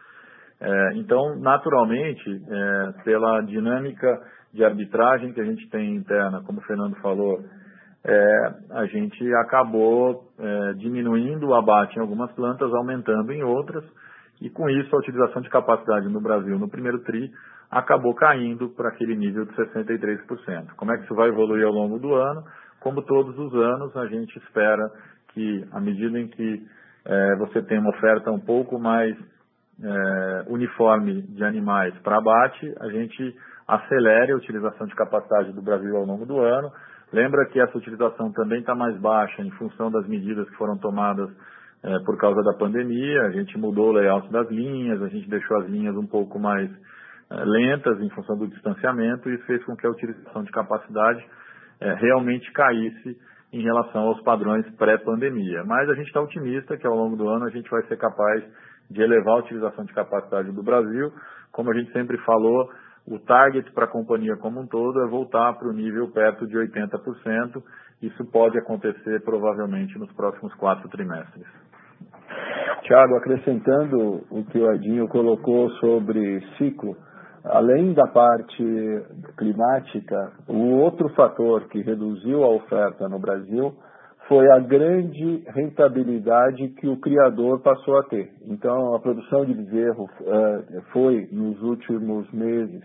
[0.59, 4.21] É, então, naturalmente, é, pela dinâmica
[4.53, 7.39] de arbitragem que a gente tem interna, como o Fernando falou,
[8.03, 13.83] é, a gente acabou é, diminuindo o abate em algumas plantas, aumentando em outras,
[14.41, 17.31] e com isso a utilização de capacidade no Brasil no primeiro TRI
[17.69, 20.73] acabou caindo para aquele nível de 63%.
[20.75, 22.43] Como é que isso vai evoluir ao longo do ano?
[22.79, 24.89] Como todos os anos, a gente espera
[25.37, 26.65] que, à medida em que
[27.05, 29.15] é, você tem uma oferta um pouco mais
[29.83, 33.35] é, uniforme de animais para abate, a gente
[33.67, 36.71] acelere a utilização de capacidade do Brasil ao longo do ano.
[37.13, 41.29] Lembra que essa utilização também está mais baixa em função das medidas que foram tomadas
[41.83, 43.21] é, por causa da pandemia.
[43.21, 46.67] A gente mudou o layout das linhas, a gente deixou as linhas um pouco mais
[47.29, 51.23] é, lentas em função do distanciamento e isso fez com que a utilização de capacidade
[51.79, 53.17] é, realmente caísse
[53.51, 55.63] em relação aos padrões pré-pandemia.
[55.65, 58.43] Mas a gente está otimista que ao longo do ano a gente vai ser capaz
[58.89, 61.11] de elevar a utilização de capacidade do Brasil.
[61.51, 62.69] Como a gente sempre falou,
[63.07, 66.57] o target para a companhia como um todo é voltar para o nível perto de
[66.57, 67.63] 80%.
[68.01, 71.45] Isso pode acontecer provavelmente nos próximos quatro trimestres.
[72.83, 76.95] Tiago, acrescentando o que o Edinho colocou sobre ciclo,
[77.49, 78.63] além da parte
[79.37, 83.73] climática, o outro fator que reduziu a oferta no Brasil
[84.27, 88.29] foi a grande rentabilidade que o criador passou a ter.
[88.45, 92.83] Então, a produção de bezerro uh, foi, nos últimos meses,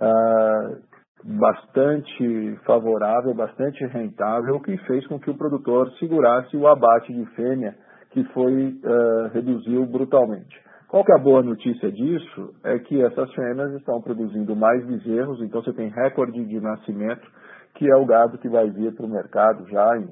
[0.00, 0.76] uh,
[1.24, 7.24] bastante favorável, bastante rentável, o que fez com que o produtor segurasse o abate de
[7.34, 7.74] fêmea,
[8.10, 10.67] que foi uh, reduziu brutalmente.
[10.88, 12.54] Qual que é a boa notícia disso?
[12.64, 17.28] É que essas fêmeas estão produzindo mais bezerros, então você tem recorde de nascimento,
[17.74, 20.08] que é o gado que vai vir para o mercado já em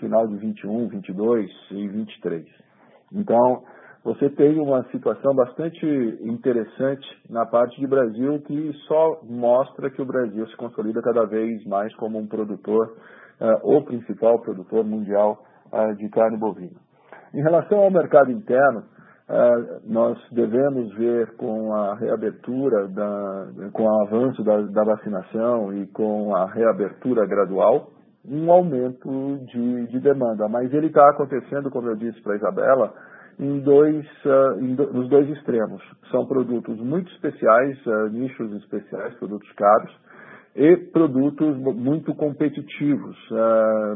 [0.00, 2.44] final de 21, 22 e 23.
[3.12, 3.62] Então,
[4.02, 5.86] você tem uma situação bastante
[6.22, 11.64] interessante na parte de Brasil que só mostra que o Brasil se consolida cada vez
[11.66, 12.96] mais como um produtor,
[13.40, 15.38] uh, o principal produtor mundial
[15.72, 16.80] uh, de carne bovina.
[17.32, 18.95] Em relação ao mercado interno,
[19.28, 25.86] uh, nós devemos ver com a reabertura, da, com o avanço da, da vacinação e
[25.88, 27.90] com a reabertura gradual,
[28.28, 30.48] um aumento de, de demanda.
[30.48, 32.94] Mas ele está acontecendo, como eu disse para a Isabela,
[33.38, 35.82] em dois, uh, em do, nos dois extremos.
[36.10, 40.06] São produtos muito especiais, uh, nichos especiais, produtos caros,
[40.54, 43.14] e produtos muito competitivos,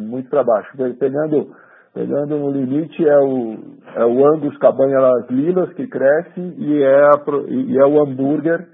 [0.03, 0.77] muito para baixo.
[0.99, 1.57] Pegando,
[1.95, 3.59] pegando no limite é o,
[3.97, 8.67] é o Angus Cabanha Las Lilas que cresce e é, a, e é o hambúrguer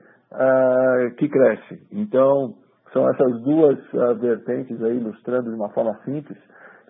[1.17, 1.81] que cresce.
[1.93, 2.55] Então,
[2.97, 6.39] são essas duas uh, vertentes aí, ilustrando de uma forma simples,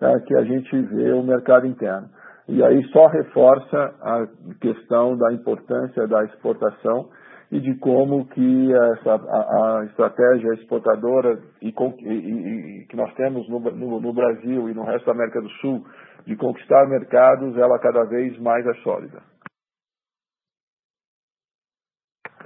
[0.01, 2.07] uh, que a gente vê o mercado interno.
[2.47, 4.25] E aí só reforça a
[4.61, 7.09] questão da importância da exportação
[7.51, 13.47] e de como que essa, a, a estratégia exportadora e, e, e, que nós temos
[13.49, 15.83] no, no, no, Brasil e no resto da América do Sul
[16.27, 19.23] de conquistar mercados, ela cada vez mais é sólida.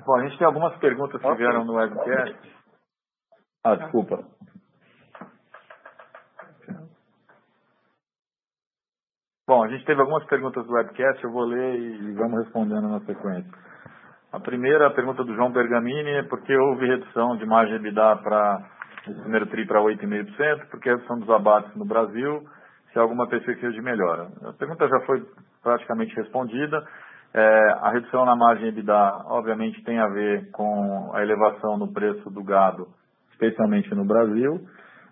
[0.05, 2.37] Bom, a gente tem algumas perguntas que vieram no webcast.
[3.63, 4.23] Ah, desculpa.
[9.47, 12.99] Bom, a gente teve algumas perguntas do webcast, eu vou ler e vamos respondendo na
[13.01, 13.51] sequência.
[14.31, 18.17] A primeira a pergunta do João Bergamini é por que houve redução de margem EBITDA
[18.17, 18.69] para
[19.07, 22.43] o primeiro TRI para 8,5%, por que a redução dos abates no Brasil,
[22.91, 24.27] se há alguma perspectiva de melhora.
[24.43, 25.23] A pergunta já foi
[25.63, 26.83] praticamente respondida.
[27.33, 32.29] É, a redução na margem EBITDA, obviamente, tem a ver com a elevação no preço
[32.29, 32.87] do gado
[33.41, 34.61] especialmente no Brasil.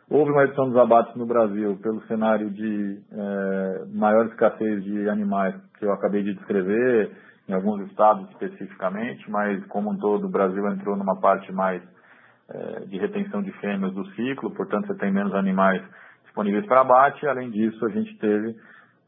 [0.10, 5.56] Houve uma redução dos abates no Brasil pelo cenário de é, maior escassez de animais
[5.78, 7.12] que eu acabei de descrever,
[7.48, 11.82] em alguns estados especificamente, mas como um todo o Brasil entrou numa parte mais
[12.50, 15.82] é, de retenção de fêmeas do ciclo, portanto você tem menos animais
[16.30, 17.28] disponíveis para abate.
[17.28, 18.56] Além disso, a gente teve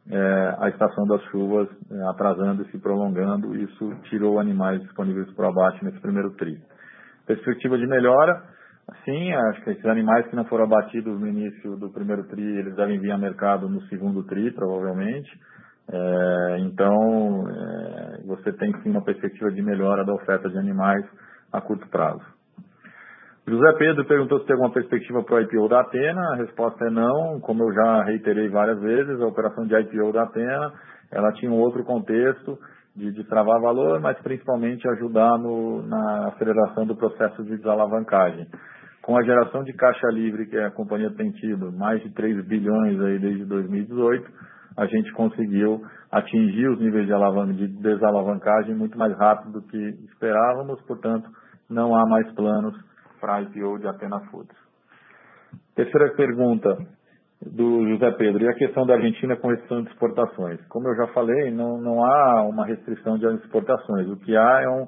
[0.09, 5.47] é, a estação das chuvas é, atrasando e se prolongando, isso tirou animais disponíveis para
[5.47, 6.57] abate nesse primeiro tri.
[7.26, 8.51] Perspectiva de melhora,
[9.05, 12.76] Sim, acho que esses animais que não foram abatidos no início do primeiro TRI, eles
[12.76, 15.30] devem vir a mercado no segundo TRI, provavelmente.
[15.89, 17.45] É, então,
[18.26, 21.05] você tem sim uma perspectiva de melhora da oferta de animais
[21.51, 22.24] a curto prazo.
[23.48, 26.22] José Pedro perguntou se tem alguma perspectiva para o IPO da Atena.
[26.34, 27.39] A resposta é não.
[27.42, 30.72] Como eu já reiterei várias vezes, a operação de IPO da Atena
[31.12, 32.58] ela tinha um outro contexto
[32.96, 38.48] de destravar valor, mas principalmente ajudar no, na aceleração do processo de desalavancagem.
[39.02, 43.00] com a geração de caixa livre que a companhia tem tido, mais de 3 bilhões
[43.02, 44.30] aí desde 2018,
[44.78, 45.82] a gente conseguiu
[46.12, 51.28] atingir os níveis de, de desalavancagem muito mais rápido do que esperávamos, portanto,
[51.70, 52.76] não há mais planos
[53.22, 54.57] para IPO de Atena Foods.
[55.76, 56.78] Terceira pergunta
[57.45, 60.59] do José Pedro, e a questão da Argentina com restrição de exportações?
[60.67, 64.69] Como eu já falei, não, não há uma restrição de exportações, o que há é
[64.69, 64.88] um,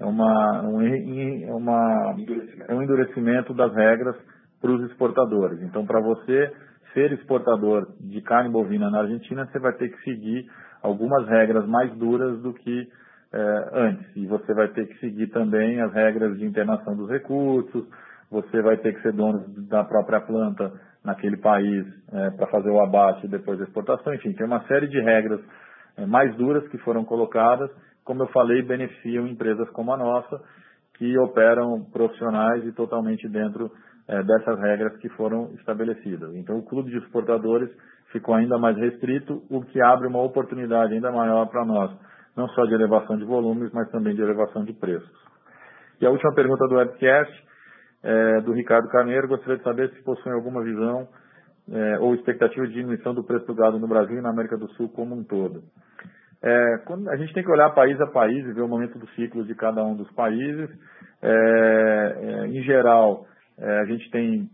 [0.00, 2.14] é uma, um, é uma,
[2.68, 4.16] é um endurecimento das regras
[4.60, 5.60] para os exportadores.
[5.62, 6.52] Então, para você
[6.94, 10.46] ser exportador de carne bovina na Argentina, você vai ter que seguir
[10.82, 12.88] algumas regras mais duras do que
[13.32, 14.16] antes.
[14.16, 17.86] E você vai ter que seguir também as regras de internação dos recursos,
[18.30, 20.72] você vai ter que ser dono da própria planta
[21.04, 24.14] naquele país é, para fazer o abate e depois a exportação.
[24.14, 25.40] Enfim, tem uma série de regras
[25.96, 27.70] é, mais duras que foram colocadas,
[28.04, 30.40] como eu falei, beneficiam empresas como a nossa,
[30.94, 33.70] que operam profissionais e totalmente dentro
[34.06, 36.34] é, dessas regras que foram estabelecidas.
[36.34, 37.70] Então, o clube de exportadores
[38.12, 41.90] ficou ainda mais restrito, o que abre uma oportunidade ainda maior para nós,
[42.36, 45.10] não só de elevação de volumes, mas também de elevação de preços.
[46.00, 47.44] E a última pergunta do webcast,
[48.02, 51.06] é, do Ricardo Carneiro, gostaria de saber se possui alguma visão
[51.70, 54.68] é, ou expectativa de diminuição do preço do gado no Brasil e na América do
[54.72, 55.62] Sul como um todo.
[56.42, 59.06] É, quando, a gente tem que olhar país a país e ver o momento do
[59.10, 60.70] ciclo de cada um dos países.
[61.22, 63.26] É, é, em geral,
[63.58, 64.48] é, a gente tem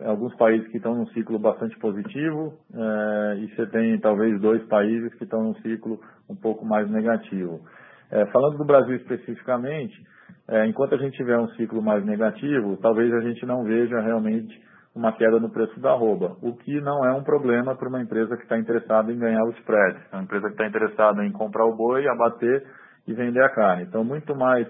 [0.00, 5.14] alguns países que estão num ciclo bastante positivo é, e você tem talvez dois países
[5.14, 7.60] que estão num ciclo um pouco mais negativo.
[8.10, 9.94] É, falando do Brasil especificamente,
[10.48, 14.60] é, enquanto a gente tiver um ciclo mais negativo, talvez a gente não veja realmente
[14.94, 18.36] uma queda no preço da arroba, o que não é um problema para uma empresa
[18.36, 21.64] que está interessada em ganhar o spread, é uma empresa que está interessada em comprar
[21.64, 22.66] o boi, abater
[23.06, 23.84] e vender a carne.
[23.84, 24.68] Então, muito mais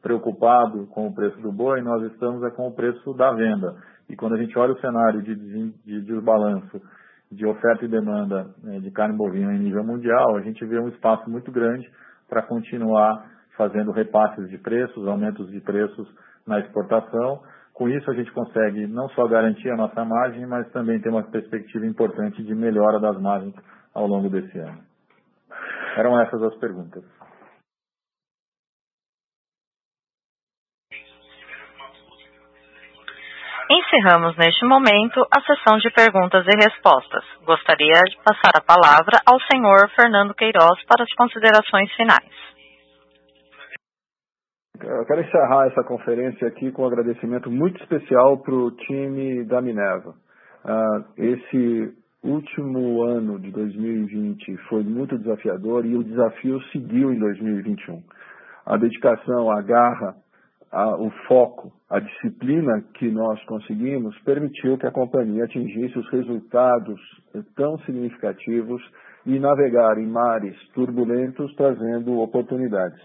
[0.00, 3.74] preocupado com o preço do boi, nós estamos é com o preço da venda.
[4.08, 6.80] E quando a gente olha o cenário de, de desbalanço
[7.30, 10.88] de oferta e demanda né, de carne bovina em nível mundial, a gente vê um
[10.88, 11.88] espaço muito grande
[12.28, 13.26] para continuar
[13.56, 16.08] fazendo repasses de preços, aumentos de preços
[16.46, 17.40] na exportação.
[17.72, 21.22] Com isso, a gente consegue não só garantir a nossa margem, mas também ter uma
[21.24, 23.54] perspectiva importante de melhora das margens
[23.92, 24.78] ao longo desse ano.
[25.96, 27.04] Eram essas as perguntas.
[33.94, 37.22] Encerramos neste momento a sessão de perguntas e respostas.
[37.46, 42.28] Gostaria de passar a palavra ao senhor Fernando Queiroz para as considerações finais.
[44.82, 49.62] Eu quero encerrar essa conferência aqui com um agradecimento muito especial para o time da
[49.62, 50.10] Minerva.
[50.64, 58.02] Uh, esse último ano de 2020 foi muito desafiador e o desafio seguiu em 2021.
[58.66, 60.16] A dedicação, a garra,
[60.74, 67.00] a, o foco, a disciplina que nós conseguimos permitiu que a companhia atingisse os resultados
[67.54, 68.82] tão significativos
[69.24, 73.00] e navegar em mares turbulentos trazendo oportunidades.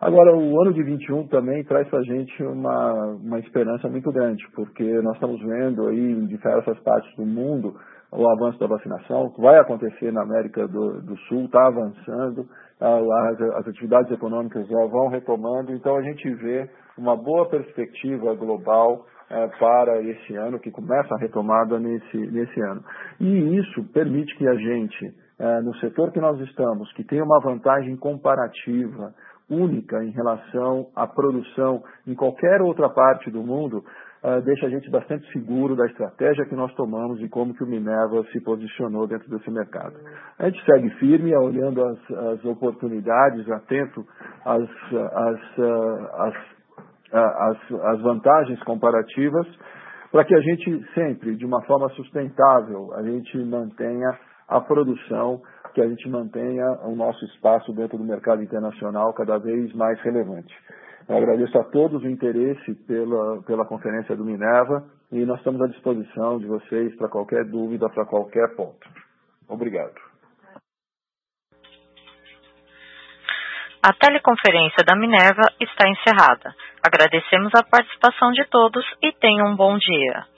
[0.00, 4.44] Agora, o ano de 21 também traz para a gente uma, uma esperança muito grande,
[4.54, 7.74] porque nós estamos vendo aí em diversas partes do mundo
[8.12, 12.46] o avanço da vacinação, vai acontecer na América do, do Sul, está avançando,
[12.82, 16.68] as, as, atividades econômicas já vão retomando, então a gente vê
[16.98, 22.82] uma boa perspectiva global é, para esse ano, que começa a retomada nesse, nesse ano.
[23.20, 27.40] E isso permite que a gente, é, no setor que nós estamos, que tem uma
[27.40, 29.14] vantagem comparativa,
[29.48, 33.84] única em relação à produção em qualquer outra parte do mundo,
[34.24, 37.66] uh, deixa a gente bastante seguro da estratégia que nós tomamos e como que o
[37.66, 39.94] Minerva se posicionou dentro desse mercado.
[40.38, 44.04] A gente segue firme, olhando as, as oportunidades, atento
[44.44, 45.58] às, às,
[46.14, 46.34] às,
[47.12, 49.46] às, às vantagens comparativas,
[50.10, 54.10] para que a gente sempre, de uma forma sustentável, a gente mantenha
[54.48, 55.40] a produção
[55.72, 60.54] que a gente mantenha o nosso espaço dentro do mercado internacional cada vez mais relevante.
[61.16, 66.38] Agradeço a todos o interesse pela, pela conferência do Minerva e nós estamos à disposição
[66.38, 68.88] de vocês para qualquer dúvida, para qualquer ponto.
[69.48, 69.94] Obrigado.
[73.84, 76.54] A teleconferência da Minerva está encerrada.
[76.82, 80.31] Agradecemos a participação de todos e tenham um bom dia.